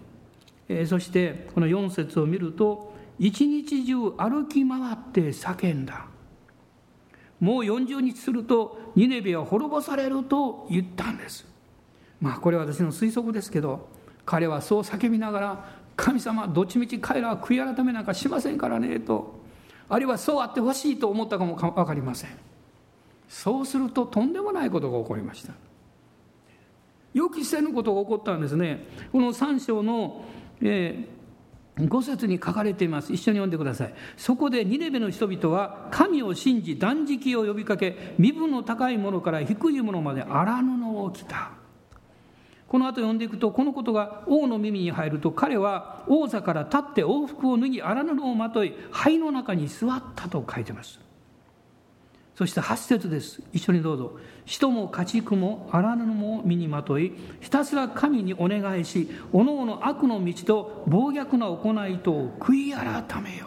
[0.71, 6.07] えー、そしてこの4節を見ると一日中歩き回って叫んだ。
[7.39, 11.47] もう40日するとニネベは滅ぼされると言ったんです。
[12.23, 13.87] まあこれは私の推測ですけど
[14.25, 19.45] 彼はそう叫びながら神様どっちみち彼らは悔い改めなんかしませんからねと
[19.89, 22.31] あるいはそうあってほしいと思ったかも分かりません。
[23.29, 25.53] そうするととんでもないことが起こりました。
[27.15, 28.87] 予期せぬことが起こったんですね。
[29.11, 30.25] この3章の、
[30.61, 33.13] えー、5節に書かれています。
[33.13, 33.95] 一緒に読んでください。
[34.17, 41.53] そこでニネベの人々は神を信じ断食を呼びかけ身分の高いものから低いものまで荒布を着た。
[42.69, 51.01] この後読んでいくとこのことが王の耳に入ると彼は王座から立って往復を脱ぎ荒布をまとい灰の中に座ったと書いてます。
[52.35, 53.41] そして8節です。
[53.53, 54.19] 一緒にどうぞ。
[54.45, 63.47] 人も家畜も荒布も身にまといひたすら神にお願いしおのおの悪の道と暴虐な行いと悔い改めよ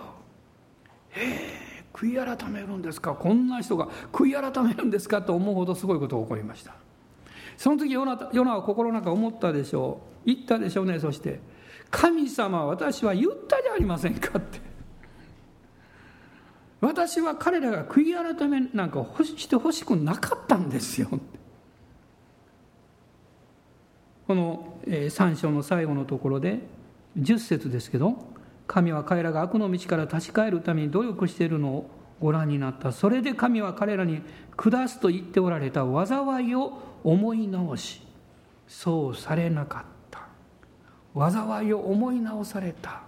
[1.16, 1.20] う。
[1.20, 3.14] へえ悔い改めるんですか。
[3.14, 6.74] こんな人が悔い改めるんですかと思うほどすごいことが起こりました。
[7.60, 10.28] その時ヨナヨナは心の中思ったでしょう。
[10.34, 11.42] 言ったでしょうねそして
[11.92, 14.62] 「神様私は言ったじゃありませんか」って。
[16.80, 21.10] 私は彼らが悔い改めなんかしてほしくなかったんですよ。
[24.26, 26.62] この3章の最後のところで
[27.20, 28.16] 10節ですけど
[28.68, 32.92] 神は彼らが悪の道から立ち返るために努力しているのをご覧になった。
[32.92, 34.22] それで神は彼らに
[34.58, 38.02] 下すと言っておられた災いを思い直し
[38.68, 40.28] そうされなかった。
[41.16, 43.02] 災いを思い直された。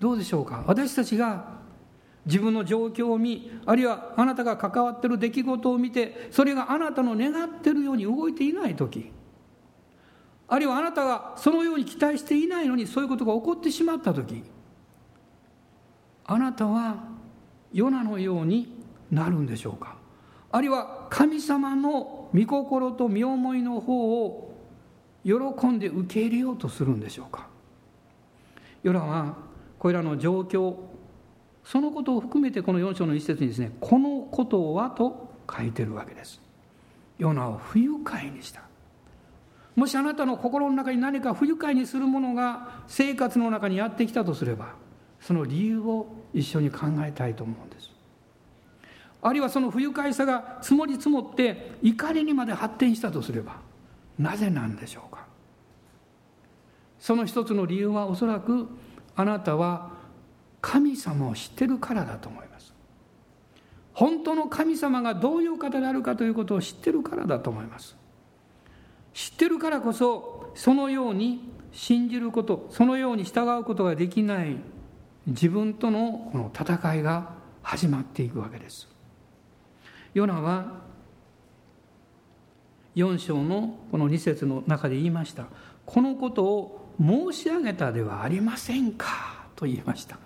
[0.00, 0.64] どうでしょうか？
[0.66, 1.60] 私たちが
[2.26, 9.10] 自分の状況を見あるいはあなたが関わっている出来事を見てそれがあなたの願ってるように動いていない時
[10.48, 14.44] あるいはあなたがそのように期待していないのにそういうことが起こってしまった時
[16.32, 16.96] あなたは
[17.74, 18.74] ヨナのように
[19.10, 19.96] なるんでしょうか？
[20.50, 24.54] あるいは神様の御心と身思いの方を
[25.24, 25.34] 喜
[25.66, 27.48] んで受け入れようとするんでしょうか？
[28.82, 29.36] ヨナは
[29.78, 30.74] これらの状況
[31.64, 36.40] そのことを含めてこの4章の一節にですね「このことは」と書いてるわけです。
[37.18, 38.62] ヨナを不愉快にした。
[39.76, 44.74] もしあなたの心の中に何か不愉快にするものが生活の中にやってきたとすれば
[45.20, 47.90] その理由を一緒に考えたいと思うんです。
[49.20, 53.56] あるいはその不愉快さが積もり積もって怒りにまで発展したとすれば
[54.18, 55.26] なぜなんでしょうか？
[56.98, 58.66] その一つの理由はおそらく
[59.14, 59.92] あなたは
[60.60, 62.74] 神様を知ってるからだと思います。
[63.92, 67.96] 本当の神様がどういう方であるかということを知ってるからだと思います。
[69.12, 74.56] 知ってるからこそそのように信じることそのように従うことができない
[75.26, 78.88] 自分とのこの戦いが始まっていくわけです。
[80.14, 80.82] ヨナは
[82.96, 85.46] 4章のこの2節の中で言いました。
[85.86, 90.18] このことを申し上げたではありませんかと言いました。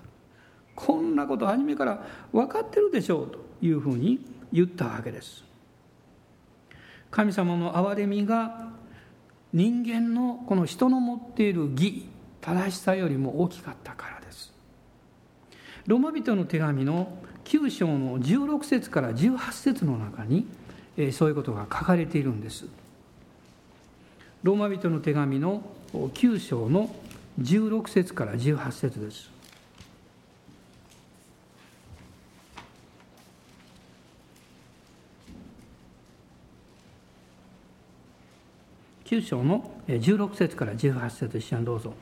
[0.75, 4.19] こんなこと初めから分かってるでしょうというふうに
[4.51, 5.43] 言ったわけです。
[7.09, 8.69] 神様の憐れみが
[9.53, 12.09] 人間のこの人の持っている義
[12.41, 14.16] 正しさよりも大きかったから。
[15.87, 20.45] ローマ人の手紙の9章の16節から18節の中に
[21.13, 22.65] そういうことが書かれているんです
[24.43, 25.63] ローマ人の手紙の
[25.93, 26.93] 9章の
[27.41, 29.37] 16節から18節です
[39.05, 41.93] 9章の16節から18節一緒にどうぞ。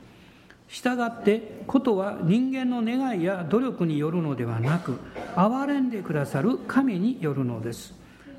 [0.68, 4.98] したがってことは人間の願いや努力によるのではなく
[5.34, 7.94] 憐れんでくださる神によるのです。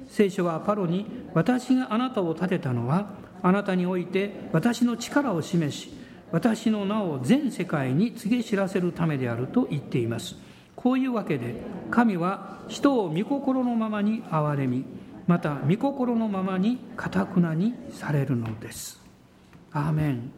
[0.09, 3.09] 聖書はパロに私があなたを立てたのは
[3.43, 5.91] あなたにおいて私の力を示し
[6.31, 10.35] 私の名を全世界に告げ知らせるためであると言っています。
[10.75, 11.55] こういうわけで
[11.89, 14.85] 神は人を御心のままに憐れみ
[15.25, 19.01] また御心のままにかたくなにされるのです。
[19.71, 20.31] アーメン。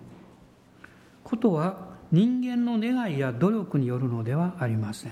[1.23, 5.11] ことは人間の願いや努力によるのではありません。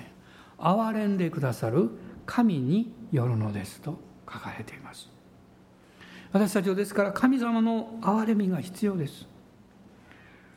[0.57, 1.89] 憐れんでくださる
[2.25, 3.99] 神によるのですと
[4.31, 5.09] 書かれています。
[6.31, 9.27] 私たちはですから神様の憐れみが必要です。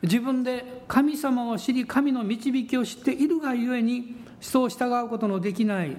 [0.01, 5.95] 自分で神様を知り神の導きを知っているがゆえに人を従うことのできない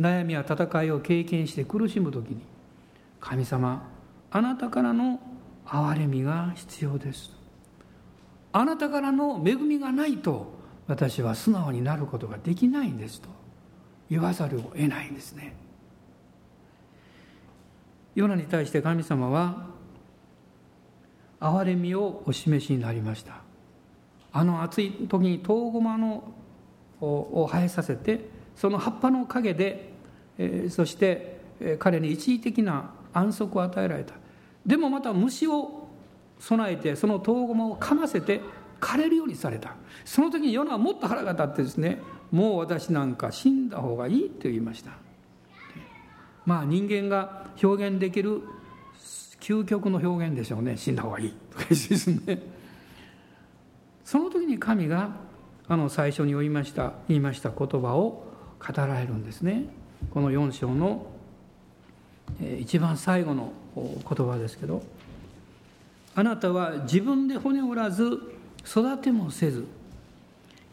[0.00, 2.40] 悩みや戦いを経験して苦しむ時に
[3.20, 3.88] 神様
[4.30, 5.20] あなたからの
[5.66, 7.35] 憐れみが必要です。
[8.58, 10.46] あなたからの恵みがないと
[10.86, 13.28] 私は素直になることができないんですと
[14.08, 15.54] 言わざるを得ないんですね。
[18.14, 19.66] ヨナに対して神様は
[21.38, 23.42] 憐れみをお示しになりました。
[24.32, 26.24] あの暑い時にトウゴマの
[27.02, 29.90] を生えさせてその葉っぱの陰で、
[30.38, 31.40] えー、そして
[31.78, 34.14] 彼に一時的な安息を与えられた。
[34.64, 35.85] でもまた虫を
[36.38, 38.40] 備えてその遠駒をかませて
[38.80, 39.74] 枯れるようにされた。
[40.04, 44.92] その時にヨナはもっと腹が立ってですねもう私なんか死んだ方がいいと言いました。
[46.44, 48.42] まあ人間が表現できる
[49.40, 50.76] 究極の表現でしょうね。
[50.76, 52.42] 死んだ方がいいとかですね。
[54.04, 55.10] その時に神が
[55.68, 58.24] あの最初に言いました言いました言葉を
[58.64, 59.64] 語られるんですね。
[60.10, 61.06] この4章の
[62.60, 64.82] 一番最後の言葉ですけど。
[66.16, 68.18] あなたは自分で骨折らず
[68.66, 69.66] 育てもせず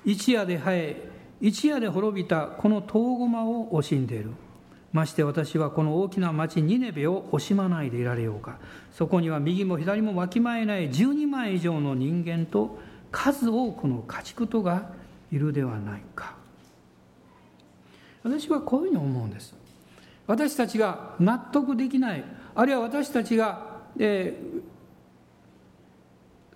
[0.05, 1.09] 一夜で生え
[1.41, 4.31] 一夜で滅びたこの遠駒を惜しんでいる。
[4.93, 8.59] まして私はこの大きな町ニネベを惜しまないでいられようか。
[8.93, 12.79] そこには右も左もわきまえない12万以上の人間と
[13.11, 14.91] 数多くの家畜とが
[15.31, 16.35] いるではないか。
[18.23, 19.53] 私はこういうふうに思うんです。
[20.25, 22.23] 私たちが納得できない
[22.55, 24.61] あるいは私たちが、えー、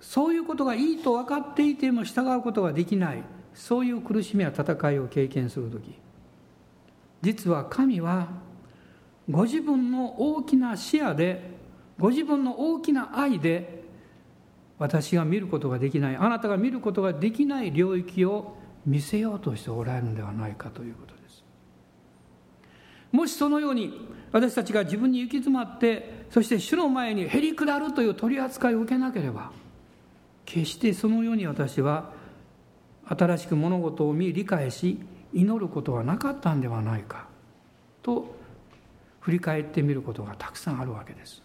[0.07, 3.23] そういうことがいいと分かっていても従うことができない。
[3.53, 5.93] そういう苦しみや戦いを経験する時。
[7.21, 8.29] 実は神は
[9.29, 11.51] ご自分の大きな視野で
[11.99, 13.83] ご自分の大きな愛で
[14.79, 16.15] 私が見ることができない。
[16.15, 18.55] あなたが見ることができない領域を
[18.85, 21.43] 見せようとしておられるのではないかということです。
[23.11, 29.51] もしそのように私たちが自分に行き詰まってそして主の前にへり下るという取り扱いを受けなければ
[30.47, 32.09] 決してそのように私は
[33.05, 34.97] 新しく物事を見理解し
[35.33, 37.27] 祈ることはなかったんではないか
[38.01, 38.33] と
[39.19, 41.41] 振り返ってみることがたくさんあるわけです。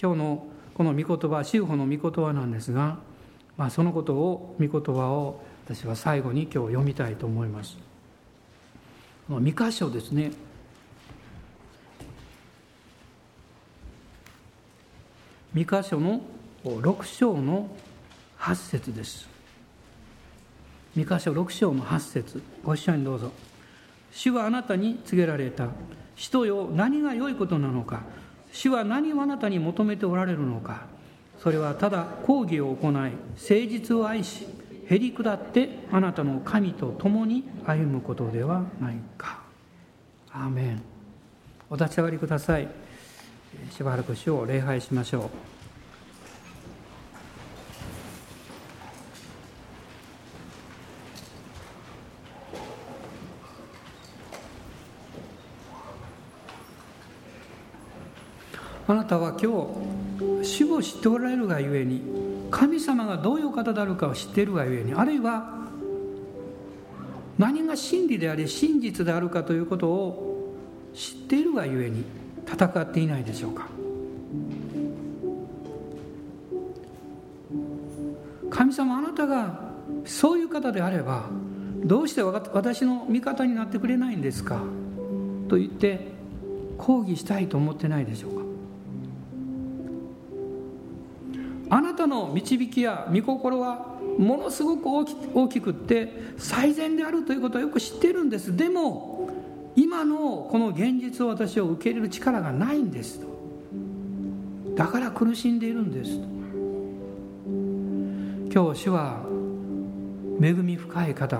[0.00, 2.98] 今日のこの御言葉修法の御言葉なんですが、
[3.56, 7.78] まあ、そのことを御言葉を私は最後に今日読みたいと思います。
[9.28, 10.32] 三箇所ですね。
[15.54, 16.20] 三箇所の
[16.64, 17.68] 6章の
[18.38, 19.28] 8節です。
[20.96, 23.30] 三箇所6章の8節ご一緒にどうぞ。
[24.10, 25.68] 主はあなたに告げられた。
[26.16, 28.02] 人よ何が良いことなのか。
[28.52, 30.86] 主は何をあなたに求めておられるのか。
[31.40, 34.48] それはただ講義を行い誠実を愛し
[34.88, 39.42] へり下ってあなたの神と共に歩むことではないか。
[40.32, 40.82] アーメン。
[41.70, 42.68] お立ち上がりください。
[43.70, 45.57] しばらく主を礼拝しましょう。
[58.88, 59.68] あなたは今
[60.42, 62.00] 日主を知っておられるがゆえに
[62.50, 65.58] 神様がどういう方であるかを知っているがゆえにあるいは
[67.36, 70.54] 何が真理であり真実であるかということを
[70.94, 72.02] 知っているがゆえに
[72.50, 73.68] 戦っていないでしょうか。
[78.50, 79.70] 神様あなたが
[80.06, 81.28] そういう方であれば
[81.84, 84.62] どうして私の味方になってくれないんですか
[85.48, 86.08] と言って
[86.78, 88.37] 抗議したいと思ってないでしょうか。
[91.70, 98.56] あなたの導きや御心はものすごく大き大きくって最善であるということはよく知ってるんです。
[98.56, 99.30] でも
[99.76, 103.28] 今のこの現実を私を受け入れる力がないんですと。
[104.74, 106.26] だから苦しんでいるんですと。
[108.50, 109.22] 今日主は
[110.40, 111.38] 恵み深い方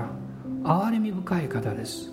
[0.62, 2.12] 憐れみ深い方です。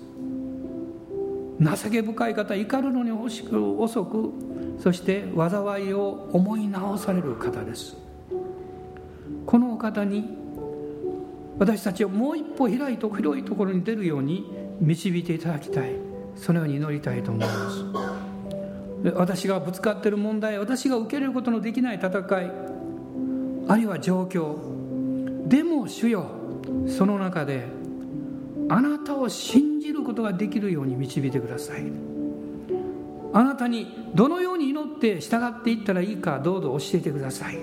[1.60, 4.32] 情け深い方怒るのに遅く
[4.78, 8.05] そして災いを思い直される方です。
[9.90, 10.24] 方に
[11.58, 14.44] 私たちをもう一歩開いと広いところに出るように
[14.80, 16.16] 導いていただきたい。
[16.36, 17.84] そのように祈りたいと思います。
[19.14, 22.50] 私がぶつかっている問題私が受け入れることのできない戦い
[23.68, 24.56] あるいは状況
[25.46, 26.26] でも主よ
[26.88, 27.66] その中で
[28.68, 31.84] あなたを信じることができるように導いてください。
[33.32, 37.58] あなたにどのように祈って従っていったらいいかどうぞ教えてください。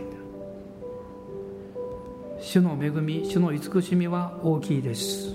[2.44, 5.34] 主の恵み主の慈しみは大きいです。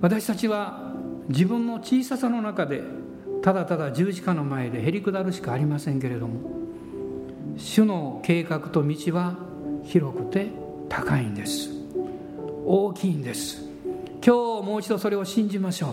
[0.00, 0.94] 私たちは
[1.28, 2.82] 自分の小ささの中で
[3.42, 6.40] ただただ十字架の前でへり下るしかありませんけれども
[7.58, 9.36] 主の計画と道は
[9.84, 10.48] 広くて
[10.88, 11.70] 高いんです。
[12.64, 13.62] 大きいんです。
[14.24, 15.90] 今日もう一度それを信じましょう。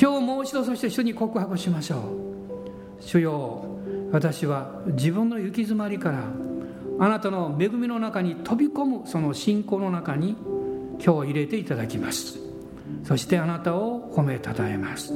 [0.00, 3.02] 今日もう一度そして主に告白しましょう。
[3.02, 3.64] 主よ
[4.10, 6.24] 私は自分の行き詰まりから
[6.98, 10.36] あなたの恵みの中に飛び込むその信仰の中に
[11.04, 12.38] 今日入れていただきます。
[13.04, 15.12] そしてあなたを褒めたたえます。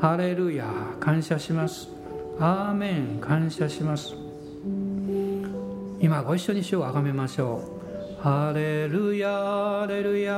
[0.00, 0.66] ハレルヤ。
[1.00, 1.88] 感謝します。
[2.38, 3.18] アーメン。
[3.20, 4.14] 感謝します。
[6.00, 7.62] 今ご一緒に主をあがめましょ
[8.18, 8.22] う。
[8.22, 9.30] ハレルヤ。
[9.30, 10.32] ハレルヤ。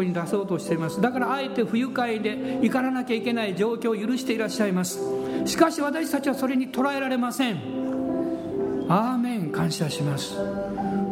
[0.00, 1.00] こに出そうとしています。
[1.00, 5.00] だからあえて不愉快で行かなきゃいけない状況を許していらっしゃいます。
[5.44, 7.56] しかし私たちはそれに捉えられません。
[8.88, 9.52] アーメン。
[9.52, 10.34] 感謝します。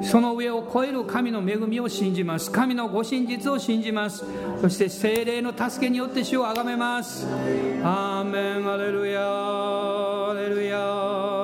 [0.03, 2.51] その上を超える神の恵みを信じます。
[2.51, 4.25] 神のご真実を信じます。
[4.61, 7.27] そして精霊の助けによって主をあがめます。
[7.83, 8.69] アーメン。
[8.69, 9.21] アレルヤ
[10.31, 11.38] アレルヤ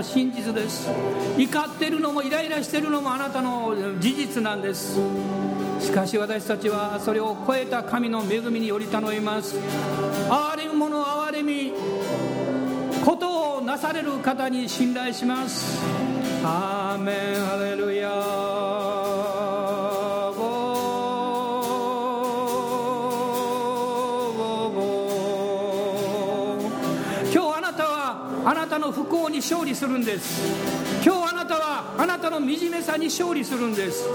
[0.00, 0.88] の真実です。
[1.36, 4.98] 怒ってるのもイライラしてるのもあなたの事実なんです。
[5.78, 9.56] しかし私たちはそれを超えた神の恵みにより頼みます。
[10.28, 11.72] 憐れむ者憐れみ
[13.04, 15.78] ことをなされる方に信頼します。
[16.42, 17.16] アーメン。
[17.44, 18.10] ハレルヤ
[28.70, 30.40] たの不幸に勝利するんです。
[31.04, 34.06] 今日あなたはあなたの惨めさに勝利するんです。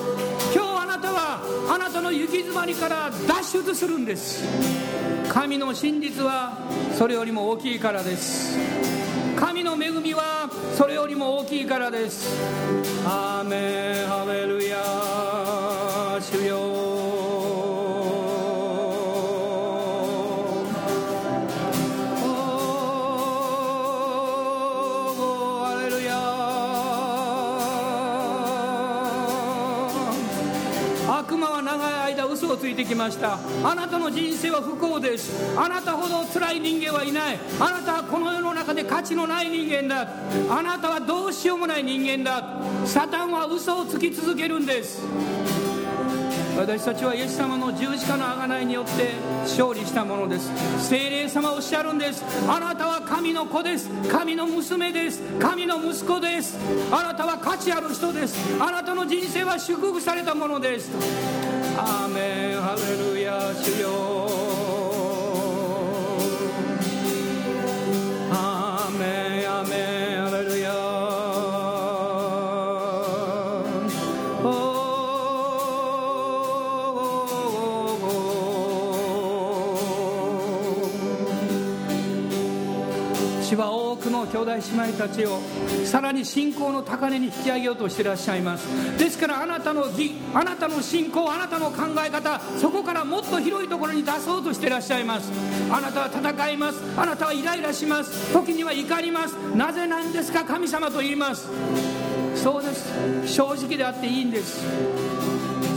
[0.55, 4.45] 今日あなたはあなたの行き詰まりから脱出するんです。
[5.27, 6.57] 神の真実は
[6.97, 8.57] それよりも大きいからです。
[9.35, 12.33] 神の恵みはそれよりも大きいからです。
[13.05, 14.54] アーメンハレル
[32.85, 33.39] きました。
[33.63, 35.33] あなたの人生は不幸です。
[35.57, 37.39] あなたほど辛い人間はいない。
[37.59, 40.07] あなたはこの世の中で価値のない人間だ。
[40.49, 42.43] あなたはどうしようもない人間だ。
[42.85, 45.01] サタンは嘘をつき続けるんです。
[46.57, 49.11] 私たちはイエス様の十字架の贖いによって
[49.41, 50.49] 勝利したものです。
[50.87, 52.23] 聖霊様おっしゃるんです。
[52.47, 53.89] あなたは神の子です。
[54.09, 55.21] 神の娘です。
[55.37, 56.57] 神の息子です。
[56.93, 58.37] あなたは価値ある人です。
[58.57, 60.89] あなたの人生は祝福されたものです。
[61.77, 62.54] アーメン。
[63.65, 63.71] 主
[83.57, 85.39] は多くの兄弟姉妹たちを
[85.95, 88.67] さらに信仰の高値に引き上げようとしてらっしゃいます。
[88.99, 95.31] ですからあなたの義あなたの信仰あなたの考え方そこからもっと広いところに出そうとしてらっしゃいます。
[95.71, 96.81] あなたは戦います。
[96.97, 98.33] あなたはイライラします。
[98.33, 99.35] 時には怒ります。
[99.55, 100.43] なぜなんですか？
[100.43, 101.47] 神様と言います。
[102.35, 103.33] そうです。
[103.33, 104.65] 正直であっていいんです。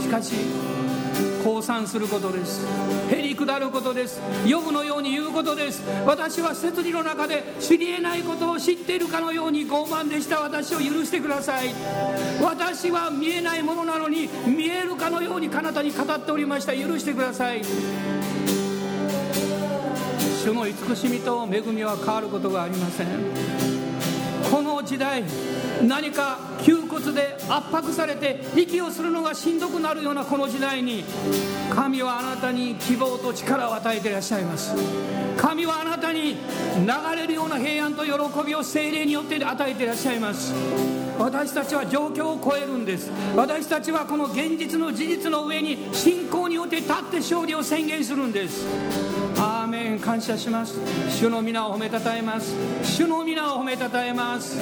[0.01, 0.33] しかし
[1.45, 2.65] 降参することです。
[3.45, 4.19] 下ることです。
[4.45, 5.81] ヨブのように言うことです。
[6.05, 10.41] 私は摂理の中で知り得ないことを知っているかのように傲慢でした。
[10.41, 11.73] 私を許してください。
[12.41, 16.73] 私は見えないものなのに見えるかのように彼方に語っておりました。
[16.73, 17.61] 許してください。
[20.43, 23.07] 主の慈しみと恵みは変わることがありません。
[24.51, 25.23] この時代
[25.83, 31.03] 何か窮屈で圧迫されて息をするのがしんどくなるようなこの時代に
[31.73, 34.75] 神はあなたに希望と力を与えていらっしゃいます。
[35.37, 36.37] 神はあなたに流
[37.15, 38.11] れるような平安と喜
[38.45, 40.53] びを精霊によって与えていらっしゃいます。
[41.17, 43.09] 私たちは状況を超えるんです。
[43.35, 48.65] 私たちはこの現実の事実の上に信仰によって立って勝利を宣言するんです。
[49.37, 50.75] アーメン感謝します。
[51.09, 52.53] 主の皆を褒めたたえます。
[52.83, 54.57] 主の皆を褒めたたえます。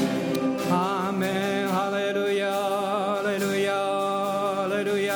[0.70, 5.16] アーメンハレルヤハレルヤハレルヤ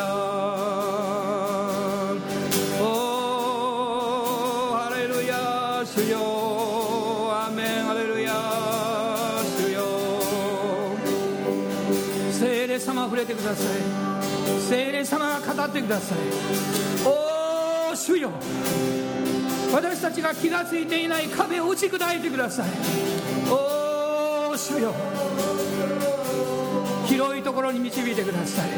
[2.79, 6.17] おーハレルヤ主よ
[7.33, 8.31] アーメンハレルヤ
[9.59, 10.95] 主よ
[12.31, 13.65] 聖霊様触れてください。
[14.69, 16.17] 聖霊様が語ってください。
[17.05, 18.31] おー主よ
[19.73, 22.67] 私たちが気がついていない壁を打ち砕いてください。
[23.49, 24.93] おー主よ
[27.07, 28.69] 広いところに導いてください。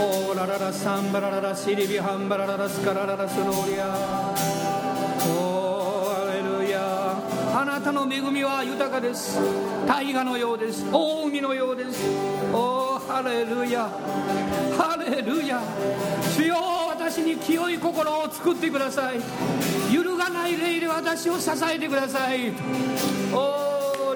[0.00, 4.34] オーラララサンバラララシリビハンバラララスカラララスローリア。
[5.28, 6.80] おーハレルヤ。
[7.54, 9.38] あなたの恵みは豊かです。
[9.86, 10.86] 大河のようです。
[10.90, 12.00] 大海のようです。
[12.52, 13.90] おーハレルヤ。
[14.78, 15.60] ハレルヤ。
[16.34, 16.56] 主よ
[16.88, 19.20] 私に清い心を作ってください。
[19.92, 22.52] 揺るがない霊で私を支えてください。
[23.34, 23.59] おー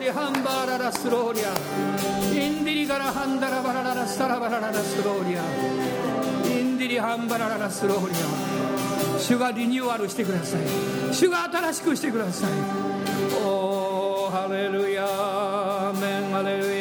[0.05, 5.43] リハンバーララスローリアインディリガラハンダラバラララスタラバラララスローリア
[6.47, 10.61] インディリハンバラララスローリア主がリニューアルしてください
[11.11, 12.51] 主が新しくしてください
[13.47, 16.74] おーハレルヤーメンハレルヤ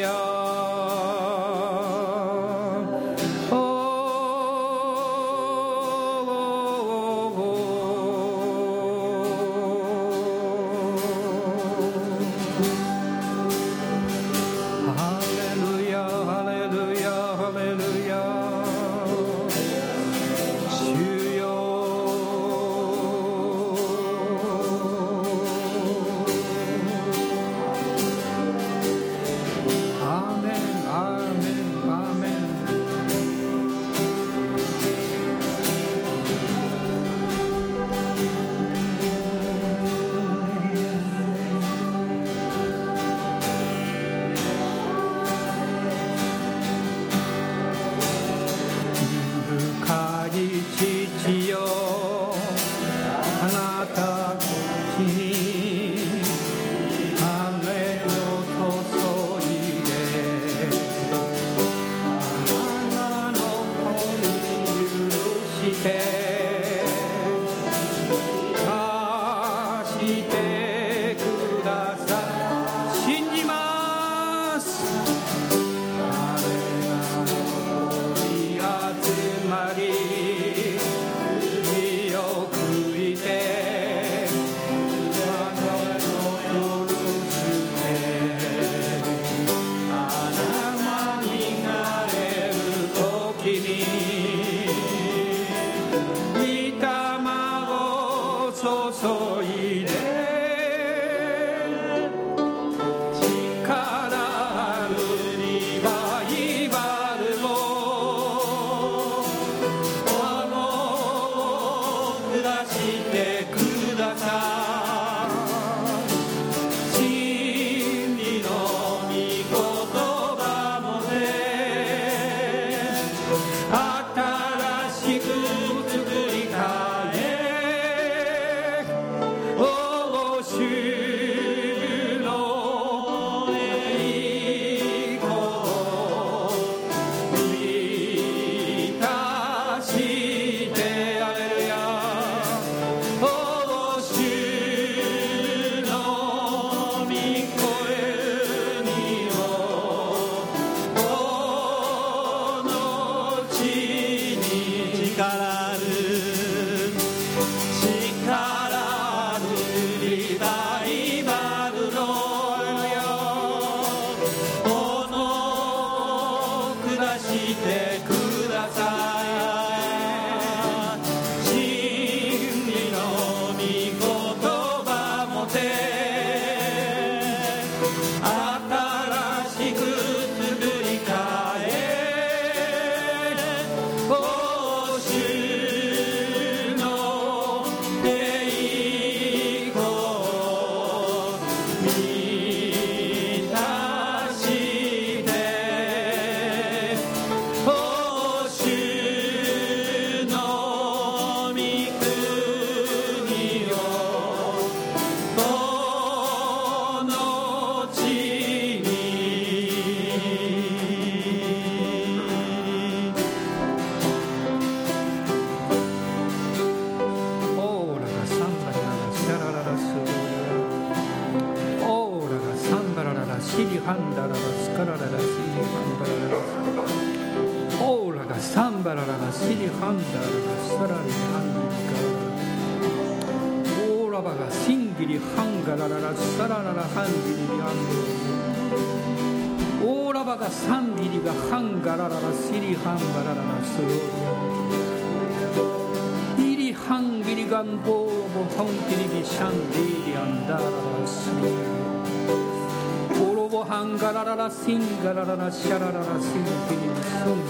[255.24, 257.40] ラララシャラララシンキリスン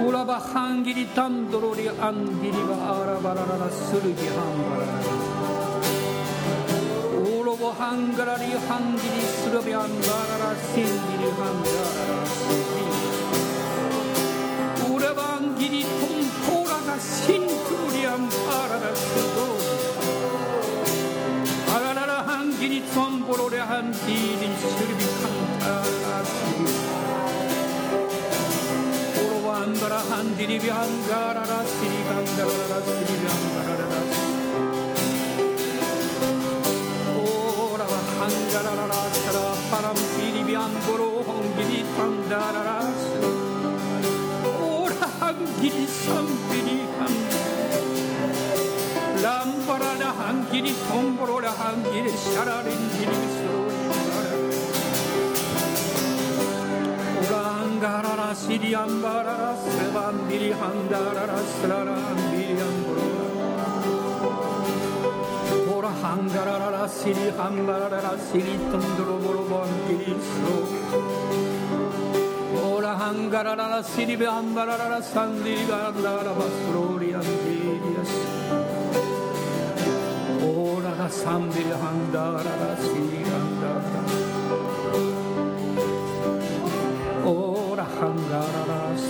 [0.00, 4.92] ドオラバハンギリタンドロリアンギリバアラバラララスルギハンガララ
[7.40, 10.06] オロボハンガラリハンギリスルビアンガ
[10.38, 12.62] ララシンギリハンガララシン
[14.86, 15.90] ギリオラバンギリトン
[16.62, 17.39] ポラガシン
[30.46, 33.92] リビアンガララシリガンダララシリビアンガララ
[37.16, 39.38] オラワハンガラララシャラ
[39.70, 42.96] パランティリビアンボロホンギリタンダララシ
[44.46, 47.10] オラハンギリサンピリハン
[49.20, 53.59] lambarada hangiri tomborola hangiri shararindiri surundara
[58.40, 63.68] urangarara siriambarara sevandiri handarara slarandiri amborora
[65.76, 70.56] ora hangarara siri hambarara siri tondoro borobandiri sro
[72.72, 77.68] ora hangarara siri ambarara sandiri gandara basrori andiri
[80.64, 83.19] ora sandiri handarara siri gandara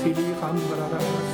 [0.00, 1.29] Sili Hambara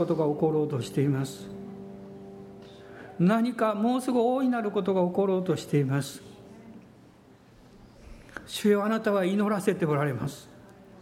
[0.00, 1.46] ことが起ころうとしています。
[3.18, 6.22] 何かもうすぐ大いなることが起ころうとしています。
[8.46, 10.48] 主よあなたは祈らせておられます。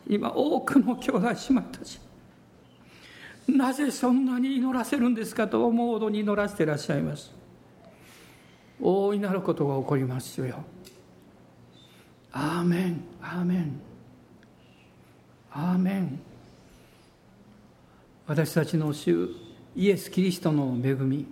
[0.09, 2.01] 今多くの兄弟姉妹たち
[3.47, 7.33] なぜそんなに祈らせるんですかと思うほどに祈らせていらっしゃいます。
[8.81, 10.65] 大いなることが起こります主よ。
[12.33, 13.81] アーメンアーメン。
[15.53, 16.28] アーメン。
[18.29, 19.31] 私たちの主
[19.75, 21.27] イエス・キリストの恵み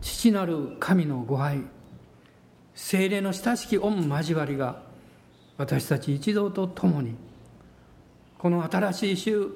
[0.00, 1.60] 父なる神のご愛
[2.74, 4.82] 精霊の親しき御交わりが
[5.56, 7.14] 私たち一同と共に
[8.36, 9.50] この新しい週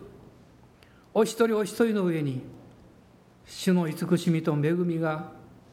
[1.12, 2.42] お一人お一人の上に
[3.44, 5.32] 主の慈しみと恵みが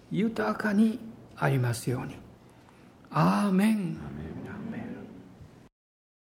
[0.10, 0.98] 豊かに
[1.38, 2.16] ありますように。
[3.12, 3.98] アーメン。